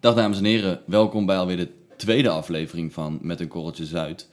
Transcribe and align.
Dag 0.00 0.14
dames 0.14 0.38
en 0.38 0.44
heren, 0.44 0.80
welkom 0.86 1.26
bij 1.26 1.36
alweer 1.38 1.56
de 1.56 1.68
tweede 1.96 2.28
aflevering 2.28 2.92
van 2.92 3.18
Met 3.22 3.40
een 3.40 3.48
Korreltje 3.48 3.84
Zuid. 3.84 4.28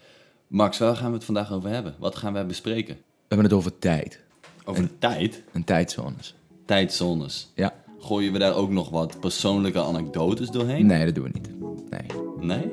Max, 0.47 0.77
waar 0.77 0.95
gaan 0.95 1.09
we 1.09 1.15
het 1.15 1.23
vandaag 1.25 1.51
over 1.53 1.69
hebben? 1.69 1.95
Wat 1.99 2.15
gaan 2.15 2.33
wij 2.33 2.45
bespreken? 2.45 2.95
We 2.95 3.01
hebben 3.27 3.47
het 3.47 3.55
over 3.55 3.79
tijd 3.79 4.19
Over 4.65 4.97
tijd? 4.99 5.43
en 5.51 5.63
tijdzones. 5.63 6.35
Tijdzones. 6.65 7.51
Ja. 7.55 7.73
Gooien 7.99 8.33
we 8.33 8.39
daar 8.39 8.55
ook 8.55 8.69
nog 8.69 8.89
wat 8.89 9.19
persoonlijke 9.19 9.81
anekdotes 9.81 10.49
doorheen? 10.49 10.85
Nee, 10.85 11.05
dat 11.05 11.15
doen 11.15 11.23
we 11.23 11.29
niet. 11.33 11.49
Nee, 11.89 12.21
Nee? 12.39 12.69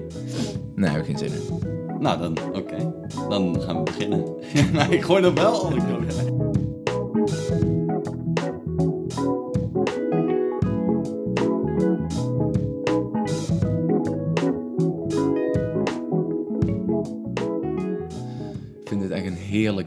nee, 0.74 0.90
heb 0.90 1.00
ik 1.00 1.06
geen 1.06 1.18
zin 1.18 1.32
in. 1.32 1.58
Nou, 2.00 2.18
dan 2.18 2.54
oké. 2.54 2.92
Dan 3.28 3.60
gaan 3.62 3.76
we 3.76 3.82
beginnen. 3.82 4.24
ik 4.96 5.02
gooi 5.02 5.24
er 5.24 5.34
wel 5.34 5.66
anekdotes 5.66 6.16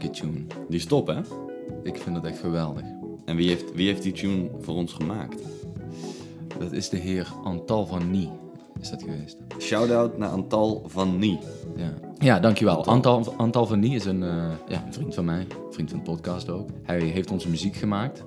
heerlijke 0.00 0.20
tune. 0.20 0.46
Die 0.68 0.78
is 0.78 0.84
top, 0.84 1.06
hè? 1.06 1.20
Ik 1.82 1.96
vind 1.96 2.16
het 2.16 2.24
echt 2.24 2.38
geweldig. 2.38 2.82
En 3.24 3.36
wie 3.36 3.48
heeft, 3.48 3.74
wie 3.74 3.86
heeft 3.86 4.02
die 4.02 4.12
tune 4.12 4.50
voor 4.60 4.74
ons 4.74 4.92
gemaakt? 4.92 5.42
Dat 6.58 6.72
is 6.72 6.88
de 6.88 6.96
heer 6.96 7.32
Antal 7.44 7.86
van 7.86 8.10
Nie, 8.10 8.28
is 8.80 8.90
dat 8.90 9.02
geweest. 9.02 9.36
Shout-out 9.58 10.18
naar 10.18 10.28
Antal 10.28 10.82
van 10.86 11.18
Nie. 11.18 11.38
Ja, 11.76 11.94
ja 12.18 12.40
dankjewel. 12.40 12.84
Antal, 12.84 13.34
Antal 13.36 13.66
van 13.66 13.78
Nie 13.80 13.94
is 13.94 14.04
een, 14.04 14.22
eh, 14.22 14.52
ja, 14.68 14.84
een 14.86 14.92
vriend 14.92 15.14
van 15.14 15.24
mij, 15.24 15.46
vriend 15.70 15.90
van 15.90 15.98
de 15.98 16.04
podcast 16.04 16.48
ook. 16.48 16.68
Hij 16.82 17.00
heeft 17.00 17.30
onze 17.30 17.48
muziek 17.48 17.76
gemaakt. 17.76 18.24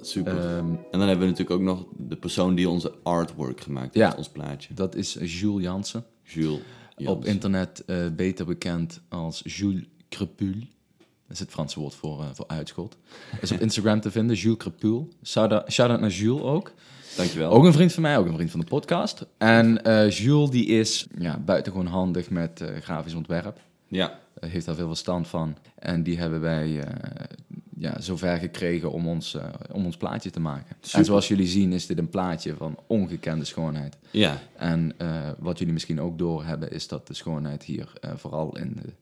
Super. 0.00 0.38
Ehm, 0.38 0.66
en 0.90 0.98
dan 0.98 1.00
hebben 1.00 1.18
we 1.18 1.32
natuurlijk 1.32 1.50
ook 1.50 1.60
nog 1.60 1.86
de 1.96 2.16
persoon 2.16 2.54
die 2.54 2.68
onze 2.68 2.94
artwork 3.02 3.60
gemaakt 3.60 3.94
heeft, 3.94 4.12
Ja. 4.12 4.18
ons 4.18 4.28
plaatje. 4.28 4.74
dat 4.74 4.94
is 4.94 5.18
Jules 5.20 5.62
Jansen. 5.62 6.04
Jules. 6.22 6.60
Op 7.04 7.24
internet 7.24 7.84
eh, 7.86 7.96
beter 8.16 8.46
bekend 8.46 9.00
als 9.08 9.42
Jules 9.44 9.82
Crepul. 10.08 10.54
Dat 11.30 11.38
is 11.38 11.44
het 11.44 11.54
Franse 11.54 11.80
woord 11.80 11.94
voor, 11.94 12.20
eh, 12.20 12.26
voor 12.32 12.44
uitschot. 12.48 12.96
Is 13.40 13.52
op 13.52 13.60
Instagram 13.60 14.00
te 14.00 14.10
vinden, 14.10 14.36
Jules 14.36 14.58
Crepul. 14.58 15.08
Shout-out 15.24 16.00
naar 16.00 16.10
Jules 16.10 16.42
ook. 16.42 16.72
Dankjewel. 17.16 17.50
Ook 17.50 17.64
een 17.64 17.72
vriend 17.72 17.92
van 17.92 18.02
mij, 18.02 18.18
ook 18.18 18.26
een 18.26 18.34
vriend 18.34 18.50
van 18.50 18.60
de 18.60 18.66
podcast. 18.66 19.26
En 19.38 19.84
eh, 19.84 20.10
Jules 20.10 20.50
die 20.50 20.66
is 20.66 21.06
ja, 21.18 21.38
buitengewoon 21.38 21.86
handig 21.86 22.30
met 22.30 22.60
eh, 22.60 22.76
grafisch 22.80 23.14
ontwerp. 23.14 23.60
Ja, 23.88 24.18
heeft 24.40 24.66
daar 24.66 24.74
veel 24.74 24.88
verstand 24.88 25.28
van. 25.28 25.56
En 25.78 26.02
die 26.02 26.18
hebben 26.18 26.40
wij 26.40 26.84
ja, 27.76 28.00
zover 28.00 28.36
gekregen 28.36 28.92
om 28.92 29.08
ons, 29.08 29.36
om 29.72 29.84
ons 29.84 29.96
plaatje 29.96 30.30
te 30.30 30.40
maken. 30.40 30.76
Super. 30.80 30.98
En 30.98 31.04
zoals 31.04 31.28
jullie 31.28 31.46
zien 31.46 31.72
is 31.72 31.86
dit 31.86 31.98
een 31.98 32.08
plaatje 32.08 32.56
van 32.56 32.78
ongekende 32.86 33.44
schoonheid. 33.44 33.96
ja. 34.10 34.38
En 34.56 34.96
wat 35.38 35.58
jullie 35.58 35.72
misschien 35.72 36.00
ook 36.00 36.18
doorhebben 36.18 36.72
is 36.72 36.88
dat 36.88 37.06
de 37.06 37.14
schoonheid 37.14 37.62
hier 37.62 37.92
vooral 38.16 38.56
in, 38.56 38.78
de, 38.82 38.92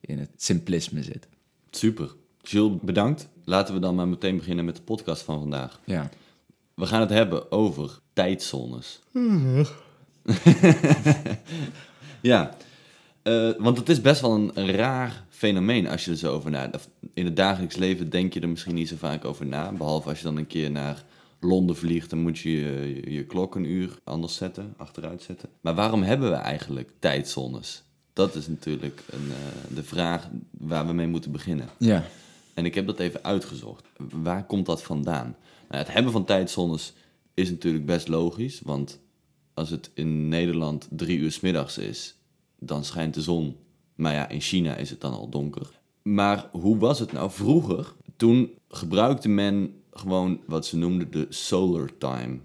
in 0.00 0.18
het 0.18 0.30
simplisme 0.36 1.02
zit. 1.02 1.28
Super. 1.70 2.14
Jules, 2.42 2.78
bedankt. 2.82 3.28
Laten 3.44 3.74
we 3.74 3.80
dan 3.80 3.94
maar 3.94 4.08
meteen 4.08 4.36
beginnen 4.36 4.64
met 4.64 4.76
de 4.76 4.82
podcast 4.82 5.22
van 5.22 5.38
vandaag. 5.38 5.80
Ja, 5.84 6.10
We 6.74 6.86
gaan 6.86 7.00
het 7.00 7.10
hebben 7.10 7.52
over 7.52 7.98
tijdzones. 8.12 9.00
ja, 12.20 12.56
eh, 13.22 13.50
want 13.58 13.78
het 13.78 13.88
is 13.88 14.00
best 14.00 14.20
wel 14.20 14.34
een, 14.34 14.50
een 14.54 14.70
raar 14.70 15.24
fenomeen 15.28 15.88
als 15.88 16.04
je 16.04 16.10
er 16.10 16.16
zo 16.16 16.32
over 16.32 16.50
nadenkt. 16.50 16.88
In 17.14 17.24
het 17.24 17.36
dagelijks 17.36 17.76
leven 17.76 18.10
denk 18.10 18.34
je 18.34 18.40
er 18.40 18.48
misschien 18.48 18.74
niet 18.74 18.88
zo 18.88 18.96
vaak 18.96 19.24
over 19.24 19.46
na. 19.46 19.72
Behalve 19.72 20.08
als 20.08 20.18
je 20.18 20.24
dan 20.24 20.36
een 20.36 20.46
keer 20.46 20.70
naar 20.70 21.04
Londen 21.40 21.76
vliegt, 21.76 22.10
dan 22.10 22.18
moet 22.18 22.38
je 22.38 22.50
je, 22.50 23.10
je 23.10 23.24
klok 23.24 23.54
een 23.54 23.64
uur 23.64 23.98
anders 24.04 24.34
zetten, 24.34 24.74
achteruit 24.76 25.22
zetten. 25.22 25.48
Maar 25.60 25.74
waarom 25.74 26.02
hebben 26.02 26.30
we 26.30 26.36
eigenlijk 26.36 26.90
tijdzones? 26.98 27.82
Dat 28.18 28.34
is 28.34 28.48
natuurlijk 28.48 29.02
een, 29.10 29.30
eh, 29.30 29.74
de 29.76 29.82
vraag 29.82 30.28
waar 30.50 30.86
we 30.86 30.92
mee 30.92 31.06
moeten 31.06 31.32
beginnen. 31.32 31.68
ja. 31.78 32.06
En 32.54 32.64
ik 32.64 32.74
heb 32.74 32.86
dat 32.86 32.98
even 32.98 33.24
uitgezocht. 33.24 33.84
Waar 34.10 34.46
komt 34.46 34.66
dat 34.66 34.82
vandaan? 34.82 35.36
Nou, 35.68 35.82
het 35.82 35.92
hebben 35.92 36.12
van 36.12 36.24
tijdzones 36.24 36.92
is 37.34 37.50
natuurlijk 37.50 37.86
best 37.86 38.08
logisch. 38.08 38.60
Want 38.64 39.00
als 39.54 39.70
het 39.70 39.90
in 39.94 40.28
Nederland 40.28 40.88
drie 40.90 41.18
uur 41.18 41.32
's 41.32 41.40
middags 41.40 41.78
is, 41.78 42.14
dan 42.58 42.84
schijnt 42.84 43.14
de 43.14 43.22
zon. 43.22 43.56
Maar 43.94 44.14
ja, 44.14 44.28
in 44.28 44.40
China 44.40 44.76
is 44.76 44.90
het 44.90 45.00
dan 45.00 45.12
al 45.12 45.28
donker. 45.28 45.70
Maar 46.02 46.48
hoe 46.52 46.78
was 46.78 46.98
het 46.98 47.12
nou 47.12 47.30
vroeger? 47.30 47.92
Toen 48.16 48.50
gebruikte 48.68 49.28
men 49.28 49.82
gewoon 49.98 50.40
wat 50.46 50.66
ze 50.66 50.76
noemden 50.76 51.10
de 51.10 51.26
solar 51.28 51.90
time. 51.98 52.38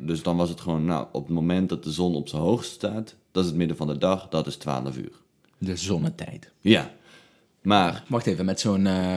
Dus 0.00 0.22
dan 0.22 0.36
was 0.36 0.48
het 0.48 0.60
gewoon, 0.60 0.84
nou, 0.84 1.06
op 1.12 1.24
het 1.26 1.34
moment 1.34 1.68
dat 1.68 1.84
de 1.84 1.92
zon 1.92 2.14
op 2.14 2.28
zijn 2.28 2.42
hoogst 2.42 2.72
staat, 2.72 3.16
dat 3.30 3.42
is 3.42 3.48
het 3.48 3.58
midden 3.58 3.76
van 3.76 3.86
de 3.86 3.98
dag, 3.98 4.28
dat 4.28 4.46
is 4.46 4.56
12 4.56 4.96
uur. 4.96 5.12
de 5.58 5.76
zonnetijd. 5.76 6.52
Ja, 6.60 6.90
maar 7.62 8.04
Wacht 8.08 8.26
even, 8.26 8.44
met 8.44 8.60
zo'n, 8.60 8.86
eh, 8.86 9.16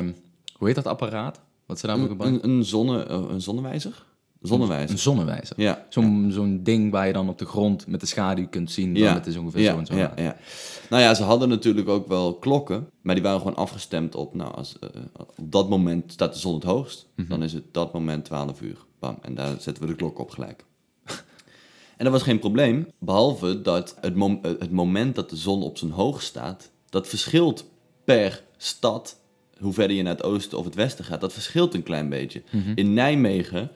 hoe 0.53 0.67
heet 0.67 0.75
dat 0.75 0.87
apparaat? 0.87 1.39
Wat 1.65 1.79
ze 1.79 1.87
daarvoor 1.87 2.07
gebruiken? 2.07 2.43
een, 2.49 2.55
een, 2.57 2.65
zonne, 2.65 3.05
een 3.05 3.41
zonnewijzer? 3.41 4.03
Zonnewijzer. 4.41 4.89
Een 4.89 4.97
zonnewijzer. 4.97 5.61
Ja. 5.61 5.85
Zo'n 5.89 6.29
zo'n 6.31 6.59
ding 6.63 6.91
waar 6.91 7.07
je 7.07 7.13
dan 7.13 7.29
op 7.29 7.37
de 7.37 7.45
grond 7.45 7.87
met 7.87 7.99
de 7.99 8.05
schaduw 8.05 8.47
kunt 8.47 8.71
zien. 8.71 8.95
Ja. 8.95 9.13
Het 9.13 9.27
is 9.27 9.37
ongeveer 9.37 9.61
ja, 9.61 9.71
zo 9.73 9.77
en 9.79 9.85
zo. 9.85 9.95
Ja, 9.95 10.11
ja. 10.15 10.35
Nou 10.89 11.01
ja, 11.03 11.13
ze 11.13 11.23
hadden 11.23 11.49
natuurlijk 11.49 11.89
ook 11.89 12.07
wel 12.07 12.33
klokken, 12.35 12.89
maar 13.01 13.15
die 13.15 13.23
waren 13.23 13.39
gewoon 13.39 13.55
afgestemd 13.55 14.15
op, 14.15 14.35
nou, 14.35 14.53
als, 14.55 14.79
eh, 14.79 14.89
op 15.37 15.51
dat 15.51 15.69
moment 15.69 16.11
staat 16.11 16.33
de 16.33 16.39
zon 16.39 16.53
het 16.53 16.63
hoogst, 16.63 17.07
Mhm. 17.15 17.29
dan 17.29 17.43
is 17.43 17.53
het 17.53 17.63
dat 17.71 17.93
moment 17.93 18.25
12 18.25 18.61
uur. 18.61 18.77
Bam, 18.99 19.17
en 19.21 19.35
daar 19.35 19.55
zetten 19.59 19.83
we 19.83 19.89
de 19.89 19.95
klok 19.95 20.19
op 20.19 20.29
gelijk. 20.31 20.65
en 21.97 22.03
dat 22.03 22.11
was 22.11 22.21
geen 22.23 22.39
probleem, 22.39 22.87
behalve 22.99 23.61
dat 23.61 23.95
het, 24.01 24.15
mom- 24.15 24.39
eh, 24.41 24.51
het 24.59 24.71
moment 24.71 25.15
dat 25.15 25.29
de 25.29 25.35
zon 25.35 25.63
op 25.63 25.77
zijn 25.77 25.91
hoogst 25.91 26.27
staat, 26.27 26.69
dat 26.89 27.07
verschilt 27.07 27.65
per 28.03 28.43
stad, 28.57 29.17
hoe 29.59 29.73
verder 29.73 29.95
je 29.97 30.03
naar 30.03 30.15
het 30.15 30.23
oosten 30.23 30.57
of 30.57 30.65
het 30.65 30.75
westen 30.75 31.05
gaat, 31.05 31.21
dat 31.21 31.33
verschilt 31.33 31.73
een 31.73 31.83
klein 31.83 32.09
beetje. 32.09 32.41
Mhm. 32.51 32.71
In 32.75 32.93
Nijmegen 32.93 33.71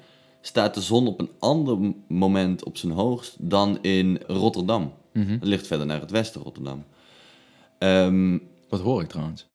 staat 0.45 0.73
de 0.73 0.81
zon 0.81 1.07
op 1.07 1.19
een 1.19 1.29
ander 1.39 1.93
moment 2.07 2.63
op 2.63 2.77
zijn 2.77 2.91
hoogst 2.91 3.35
dan 3.49 3.81
in 3.81 4.19
Rotterdam. 4.27 4.93
Het 5.39 5.43
ligt 5.43 5.67
verder 5.67 5.85
naar 5.85 5.99
het 6.01 6.11
westen, 6.11 6.41
Rotterdam. 6.41 6.83
Ehm, 7.79 8.37
Wat 8.69 8.81
hoor 8.81 9.01
ik 9.01 9.09
trouwens? 9.09 9.47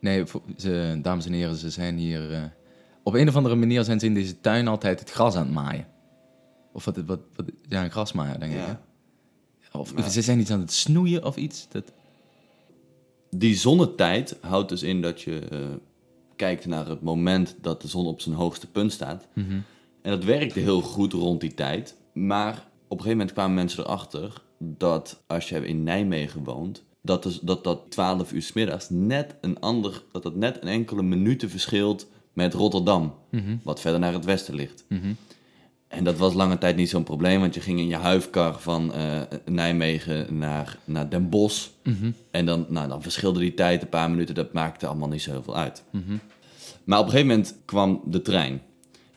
Nee, 0.00 0.24
ze, 0.56 0.98
dames 1.02 1.26
en 1.26 1.32
heren, 1.32 1.56
ze 1.56 1.70
zijn 1.70 1.96
hier... 1.96 2.32
eh, 2.32 2.42
op 3.02 3.14
een 3.14 3.28
of 3.28 3.36
andere 3.36 3.54
manier 3.54 3.84
zijn 3.84 4.00
ze 4.00 4.06
in 4.06 4.14
deze 4.14 4.40
tuin 4.40 4.68
altijd 4.68 5.00
het 5.00 5.10
gras 5.10 5.34
aan 5.34 5.44
het 5.44 5.54
maaien. 5.54 5.86
Of 6.72 6.84
wat, 6.84 6.96
wat, 7.06 7.20
wat 7.34 7.46
ja, 7.68 7.84
een 7.84 7.90
grasmaaier, 7.90 8.38
denk 8.40 8.52
ik. 8.52 8.58
Hè? 8.58 8.72
Of 9.78 9.96
Ja. 9.96 10.08
ze 10.08 10.22
zijn 10.22 10.40
iets 10.40 10.50
aan 10.50 10.60
het 10.60 10.72
snoeien 10.72 11.24
of 11.24 11.36
iets. 11.36 11.68
Dat, 11.68 11.92
die 13.30 13.54
zonnetijd 13.56 14.36
houdt 14.40 14.68
dus 14.68 14.82
in 14.82 15.02
dat 15.02 15.20
je 15.22 15.38
eh, 15.38 15.58
kijkt 16.36 16.66
naar 16.66 16.88
het 16.88 17.02
moment 17.02 17.56
dat 17.60 17.82
de 17.82 17.88
zon 17.88 18.06
op 18.06 18.20
zijn 18.20 18.34
hoogste 18.34 18.70
punt 18.70 18.92
staat. 18.92 19.28
En 20.02 20.10
dat 20.10 20.24
werkte 20.24 20.60
heel 20.60 20.80
goed 20.80 21.12
rond 21.12 21.40
die 21.40 21.54
tijd. 21.54 21.96
Maar 22.12 22.52
op 22.54 22.98
een 22.98 23.04
gegeven 23.04 23.10
moment 23.10 23.32
kwamen 23.32 23.54
mensen 23.54 23.84
erachter 23.84 24.42
dat 24.58 25.22
als 25.26 25.48
je 25.48 25.66
in 25.66 25.82
Nijmegen 25.82 26.44
woont, 26.44 26.82
dat 27.02 27.22
dus, 27.22 27.38
dat, 27.40 27.64
dat 27.64 27.90
12 27.90 28.32
uur 28.32 28.42
's 28.42 28.52
middags 28.52 28.90
net 28.90 29.34
een 29.40 29.60
ander, 29.60 30.02
dat 30.12 30.22
dat 30.22 30.34
net 30.34 30.58
een 30.62 30.68
enkele 30.68 31.02
minuten 31.02 31.50
verschilt 31.50 32.06
met 32.32 32.54
Rotterdam, 32.54 33.14
wat 33.62 33.80
verder 33.80 34.00
naar 34.00 34.12
het 34.12 34.24
westen 34.24 34.54
ligt. 34.54 34.84
En 35.94 36.04
dat 36.04 36.16
was 36.16 36.34
lange 36.34 36.58
tijd 36.58 36.76
niet 36.76 36.88
zo'n 36.88 37.02
probleem, 37.04 37.40
want 37.40 37.54
je 37.54 37.60
ging 37.60 37.78
in 37.78 37.88
je 37.88 37.96
huifkar 37.96 38.58
van 38.58 38.92
eh, 38.94 39.20
Nijmegen 39.44 40.38
naar, 40.38 40.78
naar 40.84 41.08
Den 41.08 41.28
Bosch. 41.28 41.68
En 42.30 42.46
dan, 42.46 42.66
nou, 42.68 42.88
dan 42.88 43.02
verschilde 43.02 43.40
die 43.40 43.54
tijd 43.54 43.82
een 43.82 43.88
paar 43.88 44.10
minuten, 44.10 44.34
dat 44.34 44.52
maakte 44.52 44.86
allemaal 44.86 45.08
niet 45.08 45.22
zo 45.22 45.30
heel 45.30 45.42
veel 45.42 45.56
uit. 45.56 45.84
Maar 46.84 46.98
op 46.98 47.04
een 47.04 47.10
gegeven 47.10 47.30
moment 47.30 47.56
kwam 47.64 48.02
de 48.06 48.22
trein. 48.22 48.62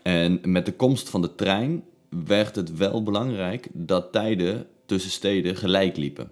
En 0.02 0.40
met 0.44 0.66
de 0.66 0.74
komst 0.74 1.10
van 1.10 1.22
de 1.22 1.36
trein 1.36 1.84
werd 2.26 2.56
het 2.56 2.78
wel 2.78 3.04
belangrijk 3.04 3.68
dat 3.74 4.12
tijden 4.12 4.66
tussen 4.86 5.12
steden 5.12 5.56
gelijk 5.56 5.98
liepen. 5.98 6.32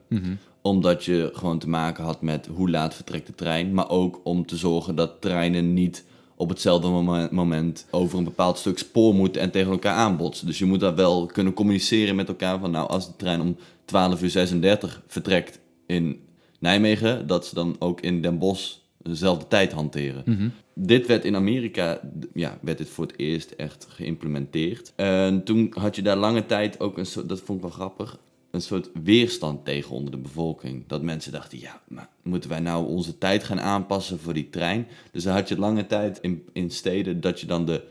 Omdat 0.62 1.04
je 1.06 1.30
gewoon 1.34 1.60
te 1.60 1.70
maken 1.70 2.04
had 2.04 2.22
met 2.22 2.48
hoe 2.48 2.70
laat 2.70 2.96
vertrekt 2.96 3.28
de 3.28 3.36
trein, 3.36 3.74
maar 3.74 3.90
ook 3.90 4.22
om 4.24 4.46
te 4.46 4.58
zorgen 4.58 4.96
dat 4.96 5.22
treinen 5.22 5.74
niet 5.74 6.06
op 6.36 6.50
hetzelfde 6.50 6.88
momen- 6.88 7.30
moment 7.32 7.86
over 7.92 8.18
een 8.18 8.24
bepaald 8.24 8.58
stuk 8.58 8.78
spoor 8.78 9.14
moeten 9.16 9.42
en 9.42 9.52
tegen 9.52 9.72
elkaar 9.72 9.96
aanbotsen. 9.96 10.48
Dus 10.48 10.60
je 10.60 10.66
moet 10.66 10.80
daar 10.80 10.96
wel 10.96 11.26
kunnen 11.26 11.54
communiceren 11.54 12.16
met 12.16 12.28
elkaar 12.28 12.60
van 12.60 12.72
nou, 12.72 12.90
als 12.90 13.08
de 13.08 13.16
trein 13.16 13.42
om 13.42 13.56
12 13.86 14.22
uur 14.22 14.30
36 14.30 15.02
vertrekt 15.08 15.60
in 15.88 16.20
Nijmegen, 16.60 17.28
dat 17.28 17.46
ze 17.46 17.56
dan 17.56 17.76
ook 17.80 18.02
in 18.02 18.22
Den 18.22 18.38
Bosch 18.38 18.74
dezelfde 19.02 19.48
tijd 19.48 19.72
hanteren. 19.72 20.54
Dit 20.74 21.08
werd 21.08 21.26
in 21.26 21.36
Amerika, 21.36 22.00
ja, 22.34 22.58
werd 22.62 22.78
dit 22.78 22.90
voor 22.90 23.06
het 23.06 23.18
eerst 23.20 23.52
echt 23.52 23.88
geïmplementeerd. 23.90 24.94
En 24.96 25.44
toen 25.44 25.74
had 25.80 25.96
je 25.96 26.02
daar 26.02 26.18
lange 26.18 26.46
tijd 26.46 26.80
ook 26.80 26.98
een 26.98 27.06
soort, 27.06 27.30
dat 27.30 27.40
vond 27.42 27.58
ik 27.58 27.64
wel 27.64 27.74
grappig, 27.74 28.18
een 28.56 28.62
soort 28.62 28.90
weerstand 29.04 29.66
tegen 29.66 29.92
onder 29.96 30.12
de 30.12 30.18
bevolking. 30.18 30.84
Dat 30.88 31.02
mensen 31.02 31.32
dachten, 31.32 31.60
ja, 31.60 31.82
maar 31.88 32.10
moeten 32.24 32.50
wij 32.50 32.60
nou 32.60 32.88
onze 32.88 33.18
tijd 33.18 33.44
gaan 33.44 33.62
aanpassen 33.62 34.20
voor 34.20 34.34
die 34.34 34.50
trein? 34.50 34.88
Dus 35.12 35.24
dan 35.24 35.34
had 35.34 35.48
je 35.48 35.58
lange 35.58 35.86
tijd 35.86 36.20
in, 36.22 36.46
in 36.54 36.72
steden 36.72 37.22
dat 37.22 37.40
je 37.40 37.46
dan 37.46 37.66
de, 37.66 37.84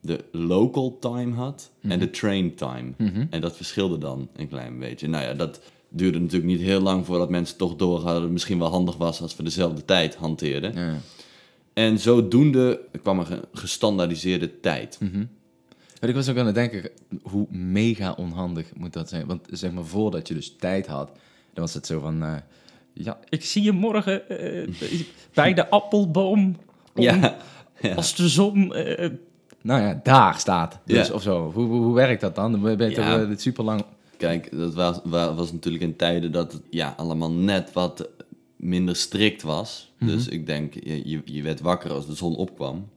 de 0.00 0.24
local 0.32 0.98
time 0.98 1.34
had 1.34 1.70
en 1.80 1.98
de 1.98 2.10
train 2.10 2.54
time. 2.54 2.92
En 3.30 3.40
dat 3.40 3.56
verschilde 3.56 3.98
dan 3.98 4.28
een 4.36 4.48
klein 4.48 4.78
beetje. 4.78 5.08
Nou 5.08 5.24
ja, 5.24 5.34
dat 5.34 5.60
duurde 5.88 6.18
natuurlijk 6.18 6.50
niet 6.50 6.60
heel 6.60 6.80
lang 6.80 7.06
voordat 7.06 7.30
mensen 7.30 7.56
toch 7.56 7.76
door 7.76 7.94
hadden 7.94 8.14
dat 8.14 8.22
het 8.22 8.32
misschien 8.32 8.58
wel 8.58 8.70
handig 8.70 8.96
was 8.96 9.20
als 9.20 9.36
we 9.36 9.42
dezelfde 9.42 9.84
tijd 9.84 10.14
hanteerden. 10.14 10.74
Ja. 10.74 10.98
En 11.72 11.98
zodoende 11.98 12.80
kwam 13.02 13.18
er 13.18 13.32
een 13.32 13.44
gestandaardiseerde 13.52 14.60
tijd. 14.60 14.98
En 16.02 16.08
ik 16.08 16.14
was 16.14 16.28
ook 16.28 16.36
aan 16.36 16.46
het 16.46 16.54
denken, 16.54 16.90
hoe 17.22 17.46
mega 17.50 18.12
onhandig 18.12 18.66
moet 18.74 18.92
dat 18.92 19.08
zijn? 19.08 19.26
Want 19.26 19.46
zeg 19.50 19.72
maar, 19.72 19.84
voordat 19.84 20.28
je 20.28 20.34
dus 20.34 20.56
tijd 20.58 20.86
had, 20.86 21.06
dan 21.52 21.64
was 21.64 21.74
het 21.74 21.86
zo 21.86 22.00
van... 22.00 22.22
eh, 22.22 22.34
ja, 22.92 23.18
ik 23.28 23.44
zie 23.44 23.62
je 23.62 23.72
morgen 23.72 24.28
eh, 24.28 24.68
bij 25.34 25.54
de 25.54 25.68
appelboom. 25.70 26.56
om- 26.94 27.02
Ja, 27.02 27.36
ja. 27.80 27.94
Als 27.94 28.14
de 28.16 28.28
zon... 28.28 28.74
eh, 28.74 29.10
nou 29.62 29.82
ja, 29.82 30.00
daar 30.02 30.38
staat. 30.38 30.78
Dus, 30.84 31.06
Ja. 31.08 31.14
Of 31.14 31.22
zo. 31.22 31.50
Hoe, 31.54 31.64
hoe, 31.66 31.82
hoe 31.82 31.94
werkt 31.94 32.20
dat 32.20 32.34
dan? 32.34 32.52
Dan 32.52 32.60
ben 32.76 32.88
je 32.90 32.94
toch 32.96 33.04
Ja. 33.04 33.20
eh, 33.22 33.36
super 33.36 33.64
lang... 33.64 33.84
Kijk, 34.16 34.56
dat 34.56 34.74
was, 34.74 35.00
wa- 35.04 35.34
was 35.34 35.52
natuurlijk 35.52 35.84
in 35.84 35.96
tijden 35.96 36.32
dat 36.32 36.52
het 36.52 36.62
ja, 36.70 36.94
allemaal 36.96 37.30
net 37.30 37.72
wat 37.72 38.08
minder 38.62 38.96
strikt 38.96 39.42
was. 39.42 39.92
Mhm. 39.98 40.10
Dus 40.10 40.28
ik 40.28 40.46
denk, 40.46 40.74
je, 40.74 41.08
je, 41.08 41.20
je 41.24 41.42
werd 41.42 41.60
wakker 41.60 41.90
als 41.90 42.06
de 42.06 42.14
zon 42.14 42.36
opkwam. 42.36 42.88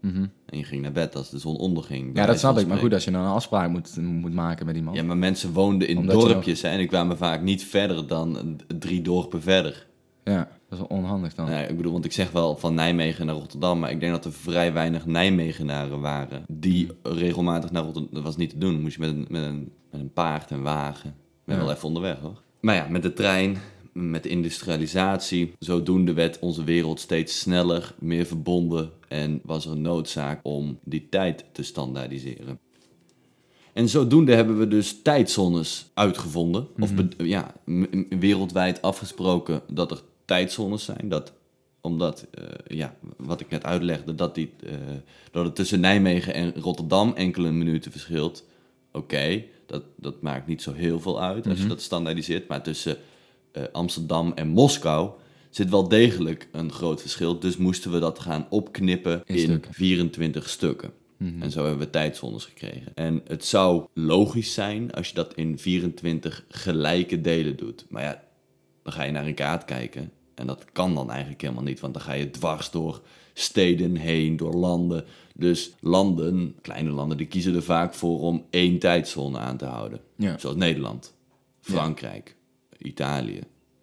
En 0.45 0.57
je 0.57 0.63
ging 0.63 0.81
naar 0.81 0.91
bed 0.91 1.15
als 1.15 1.29
de 1.29 1.39
zon 1.39 1.57
onderging. 1.57 2.07
Mhm. 2.07 2.17
Ja, 2.17 2.25
dat 2.25 2.39
snap 2.39 2.57
ik. 2.57 2.67
Maar 2.67 2.77
goed, 2.77 2.93
als 2.93 3.03
je 3.03 3.11
dan 3.11 3.21
een 3.21 3.31
afspraak 3.31 3.69
moet, 3.69 3.97
moet 4.01 4.33
maken 4.33 4.65
met 4.65 4.75
iemand. 4.75 4.95
Ja, 4.95 5.03
maar 5.03 5.17
mensen 5.17 5.53
woonden 5.53 5.87
in 5.87 5.97
Omdat 5.97 6.19
dorpjes 6.19 6.61
hè, 6.61 6.69
en 6.69 6.77
die 6.77 6.87
kwamen 6.87 7.17
vaak 7.17 7.41
niet 7.41 7.63
verder 7.63 8.07
dan 8.07 8.59
drie 8.79 9.01
dorpen 9.01 9.41
verder. 9.41 9.87
Ja, 10.23 10.37
dat 10.69 10.79
is 10.79 10.87
wel 10.87 10.97
onhandig 10.97 11.33
dan. 11.35 11.49
Ja, 11.49 11.59
ik 11.59 11.77
bedoel, 11.77 11.91
want 11.91 12.05
ik 12.05 12.11
zeg 12.11 12.31
wel 12.31 12.55
van 12.57 12.73
Nijmegen 12.73 13.25
naar 13.25 13.35
Rotterdam, 13.35 13.79
maar 13.79 13.91
ik 13.91 13.99
denk 13.99 14.11
dat 14.11 14.25
er 14.25 14.33
vrij 14.33 14.73
weinig 14.73 15.05
Nijmegenaren 15.05 15.99
waren 15.99 16.43
die 16.47 16.87
regelmatig 17.03 17.71
naar 17.71 17.83
Rotterdam. 17.83 18.13
Dat 18.13 18.23
was 18.23 18.37
niet 18.37 18.49
te 18.49 18.57
doen. 18.57 18.81
Moest 18.81 18.95
je 18.95 19.01
met 19.01 19.09
een, 19.09 19.25
met 19.29 19.43
een, 19.43 19.71
met 19.91 20.01
een 20.01 20.13
paard 20.13 20.51
en 20.51 20.61
wagen. 20.61 21.09
Ik 21.09 21.15
ben 21.45 21.55
Ja. 21.55 21.61
wel 21.63 21.71
even 21.71 21.87
onderweg 21.87 22.19
hoor. 22.19 22.41
Maar 22.61 22.75
ja, 22.75 22.87
met 22.89 23.01
de 23.01 23.13
trein, 23.13 23.57
met 23.95 24.23
de 24.23 24.29
industrialisatie, 24.29 25.53
zodoende 25.59 26.13
werd 26.13 26.39
onze 26.39 26.63
wereld 26.63 26.99
steeds 26.99 27.39
sneller, 27.39 27.93
meer 27.99 28.25
verbonden 28.25 28.91
en 29.07 29.39
was 29.43 29.65
er 29.65 29.71
een 29.71 29.81
noodzaak 29.81 30.39
om 30.43 30.79
die 30.83 31.07
tijd 31.09 31.45
te 31.51 31.63
standaardiseren. 31.63 32.59
En 33.73 33.89
zodoende 33.89 34.33
hebben 34.33 34.59
we 34.59 34.67
dus 34.67 35.01
tijdzones 35.01 35.89
uitgevonden. 35.93 36.67
Of 36.79 36.93
be- 36.93 37.23
ja, 37.23 37.53
wereldwijd 38.09 38.81
afgesproken 38.81 39.61
dat 39.69 39.91
er 39.91 40.01
tijdzones 40.25 40.83
zijn. 40.83 41.09
Dat, 41.09 41.33
omdat, 41.81 42.27
eh, 42.31 42.77
ja, 42.77 42.95
wat 43.17 43.39
ik 43.39 43.49
net 43.49 43.63
uitlegde, 43.63 44.15
dat, 44.15 44.35
die, 44.35 44.51
eh, 44.63 44.73
dat 45.31 45.45
het 45.45 45.55
tussen 45.55 45.79
Nijmegen 45.79 46.33
en 46.33 46.53
Rotterdam 46.55 47.13
enkele 47.13 47.51
minuten 47.51 47.91
verschilt. 47.91 48.45
Oké, 48.91 49.43
dat, 49.65 49.83
dat 49.97 50.21
maakt 50.21 50.47
niet 50.47 50.61
zo 50.61 50.73
heel 50.73 50.99
veel 50.99 51.21
uit 51.21 51.47
als 51.47 51.61
je 51.61 51.67
dat 51.67 51.81
standaardiseert. 51.81 52.47
Maar 52.47 52.63
tussen 52.63 52.97
eh, 53.55 53.63
Amsterdam 53.71 54.31
en 54.35 54.47
Moskou 54.47 55.09
zit 55.49 55.69
wel 55.69 55.87
degelijk 55.87 56.49
een 56.51 56.71
groot 56.71 57.01
verschil. 57.01 57.39
Dus 57.39 57.57
moesten 57.57 57.91
we 57.91 57.99
dat 57.99 58.19
gaan 58.19 58.47
opknippen 58.49 59.23
In 59.25 59.35
in, 59.35 59.41
stukken. 59.41 59.73
24 59.73 60.49
stukken. 60.49 60.91
En 61.39 61.51
zo 61.51 61.61
hebben 61.61 61.79
we 61.79 61.89
tijdzones 61.89 62.45
gekregen. 62.45 62.95
En 62.95 63.21
het 63.27 63.45
zou 63.45 63.85
logisch 63.93 64.53
zijn 64.53 64.91
als 64.91 65.07
je 65.07 65.13
dat 65.13 65.33
in 65.33 65.59
24 65.59 66.45
gelijke 66.49 67.21
delen 67.21 67.57
doet. 67.57 67.85
Maar 67.89 68.03
ja, 68.03 68.23
dan 68.83 68.93
ga 68.93 69.03
je 69.03 69.11
naar 69.11 69.25
een 69.25 69.33
kaart 69.33 69.65
kijken. 69.65 70.11
En 70.35 70.47
dat 70.47 70.65
kan 70.71 70.95
dan 70.95 71.09
eigenlijk 71.09 71.41
helemaal 71.41 71.63
niet, 71.63 71.79
want 71.79 71.93
dan 71.93 72.03
ga 72.03 72.13
je 72.13 72.29
dwars 72.29 72.71
door 72.71 73.01
steden 73.33 73.95
heen, 73.95 74.37
door 74.37 74.53
landen. 74.53 75.05
Dus 75.35 75.71
landen, 75.79 76.55
kleine 76.61 76.89
landen, 76.89 77.17
die 77.17 77.27
kiezen 77.27 77.55
er 77.55 77.63
vaak 77.63 77.93
voor 77.93 78.19
om 78.19 78.45
één 78.49 78.79
tijdzone 78.79 79.37
aan 79.37 79.57
te 79.57 79.65
houden. 79.65 79.99
Ja. 80.15 80.37
Zoals 80.37 80.55
Nederland, 80.55 81.13
Frankrijk, 81.61 82.34
Italië. 82.77 83.39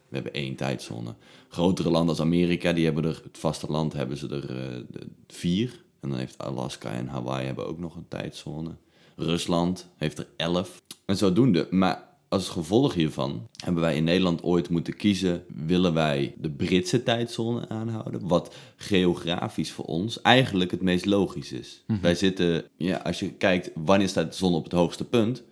We 0.08 0.18
hebben 0.18 0.32
één 0.32 0.56
tijdzone. 0.56 1.14
Grotere 1.48 1.90
landen 1.90 2.08
als 2.08 2.20
Amerika, 2.20 2.72
die 2.72 2.84
hebben 2.84 3.04
er, 3.04 3.20
het 3.22 3.38
vasteland 3.38 3.92
hebben 3.92 4.16
ze 4.16 4.28
er 4.28 4.56
eh, 4.56 4.80
vier. 5.26 5.84
En 6.00 6.08
dan 6.08 6.18
heeft 6.18 6.38
Alaska 6.38 6.90
en 6.90 7.06
Hawaii 7.06 7.46
hebben 7.46 7.66
ook 7.66 7.78
nog 7.78 7.96
een 7.96 8.08
tijdzone. 8.08 8.70
Rusland 9.16 9.88
heeft 9.96 10.18
er 10.18 10.26
elf. 10.36 10.82
En 11.04 11.16
zodoende. 11.16 11.66
Maar 11.70 12.10
als 12.28 12.48
gevolg 12.48 12.94
hiervan 12.94 13.48
hebben 13.64 13.82
wij 13.82 13.96
in 13.96 14.04
Nederland 14.04 14.42
ooit 14.42 14.68
moeten 14.68 14.96
kiezen: 14.96 15.44
willen 15.66 15.94
wij 15.94 16.34
de 16.38 16.50
Britse 16.50 17.02
tijdzone 17.02 17.68
aanhouden? 17.68 18.28
Wat 18.28 18.54
geografisch 18.76 19.72
voor 19.72 19.84
ons 19.84 20.20
eigenlijk 20.20 20.70
het 20.70 20.82
meest 20.82 21.04
logisch 21.04 21.52
is. 21.52 21.84
Wij 22.00 22.14
zitten, 22.14 22.64
ja, 22.76 22.96
als 22.96 23.18
je 23.18 23.32
kijkt 23.32 23.70
wanneer 23.74 24.08
staat 24.08 24.30
de 24.30 24.36
zon 24.36 24.54
op 24.54 24.64
het 24.64 24.72
hoogste 24.72 25.04
punt, 25.04 25.42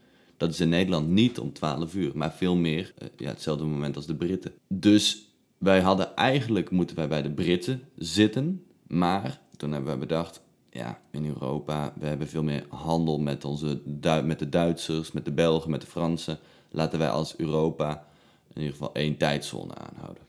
dat 0.41 0.51
is 0.51 0.61
in 0.61 0.69
Nederland 0.69 1.09
niet 1.09 1.39
om 1.39 1.53
12 1.53 1.95
uur, 1.95 2.11
maar 2.15 2.33
veel 2.33 2.57
meer 2.57 2.93
eh, 2.99 3.09
ja, 3.17 3.29
hetzelfde 3.29 3.65
moment 3.65 3.97
als 3.97 4.07
de 4.07 4.15
Britten. 4.15 4.53
Dus 4.69 5.29
wij 5.59 5.81
hadden 5.81 6.17
eigenlijk 6.17 6.71
moeten 6.71 6.97
wij 6.97 7.09
bij 7.09 7.23
de 7.23 7.31
Britten 7.31 7.83
zitten, 7.97 8.65
maar 8.87 9.41
toen 9.57 9.73
hebben 9.73 9.93
we 9.93 9.99
bedacht, 9.99 10.41
ja, 10.71 11.01
in 11.11 11.27
Europa, 11.27 11.93
we 11.99 12.07
hebben 12.07 12.29
veel 12.29 12.43
meer 12.43 12.65
handel 12.69 13.19
met, 13.19 13.45
onze, 13.45 13.81
met 14.25 14.39
de 14.39 14.49
Duitsers, 14.49 15.13
met 15.13 15.25
de 15.25 15.33
Belgen, 15.33 15.71
met 15.71 15.81
de 15.81 15.87
Fransen. 15.87 16.39
Laten 16.71 16.99
wij 16.99 17.11
als 17.11 17.37
Europa 17.37 18.07
in 18.55 18.61
ieder 18.61 18.77
geval 18.77 18.95
één 18.95 19.17
tijdzone 19.17 19.75
aanhouden. 19.75 20.23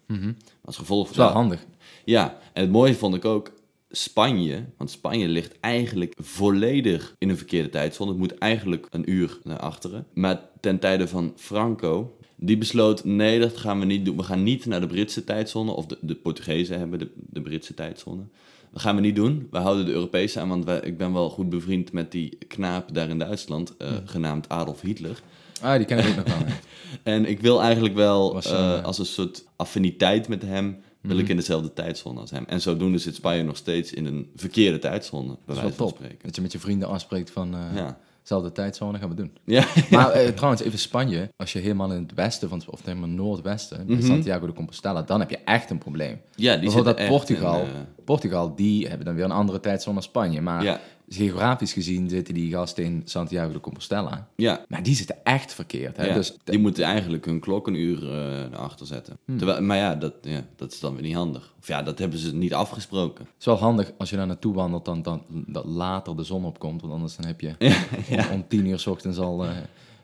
Als 0.66 0.78
gevolg 0.78 1.04
Dat 1.04 1.12
is 1.12 1.18
wel 1.18 1.28
van 1.28 1.38
handig. 1.42 1.66
ja, 2.06 2.38
en 2.54 2.62
het 2.62 2.72
mooie 2.72 2.96
vond 2.96 3.16
ik 3.16 3.26
ook 3.26 3.52
Spanje. 3.92 4.66
Want 4.78 4.92
Spanje 4.92 5.28
ligt 5.28 5.60
eigenlijk 5.60 6.14
volledig 6.18 7.16
in 7.18 7.30
een 7.30 7.38
verkeerde 7.38 7.70
tijdzone. 7.70 8.10
Het 8.10 8.20
moet 8.20 8.38
eigenlijk 8.38 8.88
een 8.90 9.12
uur 9.12 9.40
naar 9.44 9.60
achteren. 9.60 10.06
Maar 10.14 10.42
ten 10.60 10.80
tijde 10.80 11.08
van 11.08 11.34
Franco, 11.36 12.18
die 12.36 12.58
besloot: 12.58 13.04
nee, 13.04 13.40
dat 13.40 13.58
gaan 13.58 13.80
we 13.80 13.86
niet 13.86 14.06
doen. 14.06 14.18
We 14.18 14.24
gaan 14.24 14.44
niet 14.44 14.66
naar 14.66 14.82
de 14.82 14.88
Britse 14.88 15.24
tijdzone. 15.24 15.72
Of 15.72 15.86
de, 15.86 15.98
de 16.02 16.16
Portugezen 16.16 16.80
hebben 16.80 17.00
de, 17.00 17.12
de 17.16 17.42
Britse 17.42 17.74
tijdzone. 17.74 18.24
Dat 18.72 18.82
gaan 18.82 18.96
we 18.96 19.02
niet 19.02 19.16
doen. 19.16 19.48
We 19.52 19.58
houden 19.58 19.86
de 19.86 19.92
Europese 19.92 20.40
aan. 20.40 20.50
Want 20.50 20.66
wij, 20.66 20.80
ik 20.80 20.98
ben 20.98 21.14
wel 21.14 21.30
goed 21.30 21.50
bevriend 21.50 21.92
met 21.92 22.12
die 22.12 22.38
knaap 22.48 22.94
daar 22.94 23.10
in 23.10 23.20
Duitsland, 23.20 23.78
eh, 23.78 23.92
genaamd 24.06 24.50
Adolf 24.50 24.82
Hitler. 24.82 25.22
Ah, 25.62 25.76
die 25.78 25.86
ken 25.86 25.98
ik 25.98 26.10
ook 26.10 26.16
nog 26.16 26.26
wel. 26.26 26.48
En 27.04 27.26
ik 27.26 27.40
wil 27.40 27.62
eigenlijk 27.62 27.96
wel 27.96 28.34
Was, 28.34 28.52
eh, 28.52 28.78
eh, 28.78 28.84
als 28.84 29.00
een 29.00 29.06
soort 29.06 29.46
affiniteit 29.56 30.28
met 30.28 30.42
hem, 30.42 30.78
wil 31.02 31.18
ik 31.18 31.30
in 31.30 31.36
dezelfde 31.36 31.74
tijdzone 31.74 32.20
als 32.20 32.32
hem. 32.32 32.44
En 32.48 32.62
zodoende 32.62 32.98
zit 32.98 33.16
Spanje 33.16 33.44
nog 33.44 33.58
steeds 33.58 33.94
in 33.94 34.06
een 34.06 34.32
verkeerde 34.36 34.80
tijdzone, 34.80 35.28
bij 35.28 35.36
Dat 35.46 35.56
is 35.56 35.62
wel 35.62 35.64
wijze 35.64 35.78
van 35.78 35.88
top. 35.88 35.96
spreken. 35.96 36.18
Dat 36.26 36.36
je 36.36 36.42
met 36.42 36.52
je 36.52 36.60
vrienden 36.60 36.88
afspreekt 36.88 37.32
van... 37.32 37.54
eh 37.54 37.76
Ja. 37.76 37.98
Zelfde 38.24 38.52
tijdzone, 38.52 38.98
gaan 38.98 39.10
we 39.10 39.16
doen. 39.16 39.32
Ja, 39.44 39.66
Maar 39.90 40.12
eh, 40.12 40.28
trouwens, 40.38 40.62
even 40.62 40.80
Spanje. 40.80 41.30
Als 41.38 41.54
je 41.54 41.60
helemaal 41.60 41.92
in 41.92 42.02
het 42.02 42.14
westen, 42.14 42.50
van, 42.50 42.62
of 42.70 42.86
helemaal 42.86 43.10
noordwesten, 43.10 43.88
bij 43.88 44.02
Santiago 44.02 44.46
de 44.46 44.54
Compostela, 44.54 45.02
dan 45.02 45.20
heb 45.20 45.30
je 45.30 45.38
echt 45.46 45.70
een 45.70 45.78
probleem. 45.78 46.22
ja 46.36 46.52
die 46.54 46.62
Bijvoorbeeld 46.62 46.98
dat 46.98 47.08
Portugal. 47.08 47.60
in, 47.62 47.66
eh, 47.68 48.04
Portugal, 48.06 48.56
die 48.56 48.88
hebben 48.88 49.06
dan 49.06 49.16
weer 49.16 49.24
een 49.24 49.32
andere 49.32 49.60
tijdzone 49.60 49.94
dan 49.94 50.04
Spanje. 50.04 50.42
Maar 50.42 50.64
Ja. 50.64 50.80
Geografisch 51.14 51.74
gezien 51.74 52.10
zitten 52.10 52.34
die 52.34 52.52
gasten 52.52 52.84
in 52.84 53.02
Santiago 53.06 53.52
de 53.52 53.60
Compostela. 53.60 54.28
ja, 54.36 54.66
Maar 54.68 54.84
die 54.84 54.96
zitten 54.96 55.16
echt 55.24 55.54
verkeerd. 55.54 55.98
Hè? 55.98 56.06
ja. 56.06 56.14
Dus 56.14 56.38
die 56.44 56.60
moeten 56.60 56.84
eigenlijk 56.84 57.26
hun 57.26 57.40
klok 57.40 57.68
een 57.68 57.76
uur 57.76 58.04
eh, 58.04 58.10
naar 58.50 58.60
achter 58.60 58.86
zetten. 58.86 59.18
Hmm. 59.26 59.38
Terwijl, 59.38 59.62
maar 59.62 59.78
ja 59.78 59.96
dat, 59.96 60.14
ja, 60.22 60.46
dat 60.56 60.72
is 60.72 60.80
dan 60.80 60.94
weer 60.94 61.04
niet 61.04 61.16
handig. 61.16 61.54
Of 61.60 61.68
ja, 61.68 61.84
dat 61.84 62.00
hebben 62.00 62.20
ze 62.20 62.36
niet 62.36 62.54
afgesproken. 62.54 63.26
het 63.26 63.34
is 63.40 63.46
wel 63.46 63.58
handig 63.58 63.92
als 63.98 64.10
je 64.10 64.16
daar 64.16 64.28
naartoe 64.28 64.54
wandelt, 64.54 64.86
dan, 64.86 65.02
dan, 65.02 65.24
dat 65.30 65.66
later 65.66 66.16
de 66.16 66.24
zon 66.24 66.46
opkomt. 66.46 66.82
Want 66.82 66.94
anders 66.94 67.16
dan 67.16 67.26
heb 67.26 67.42
je 67.42 67.56
om, 68.10 68.34
om 68.34 68.48
tien 68.48 68.66
uur 68.66 68.80
s 68.80 68.88
ochtends 68.88 69.18
al 69.18 69.46
eh, 69.46 69.50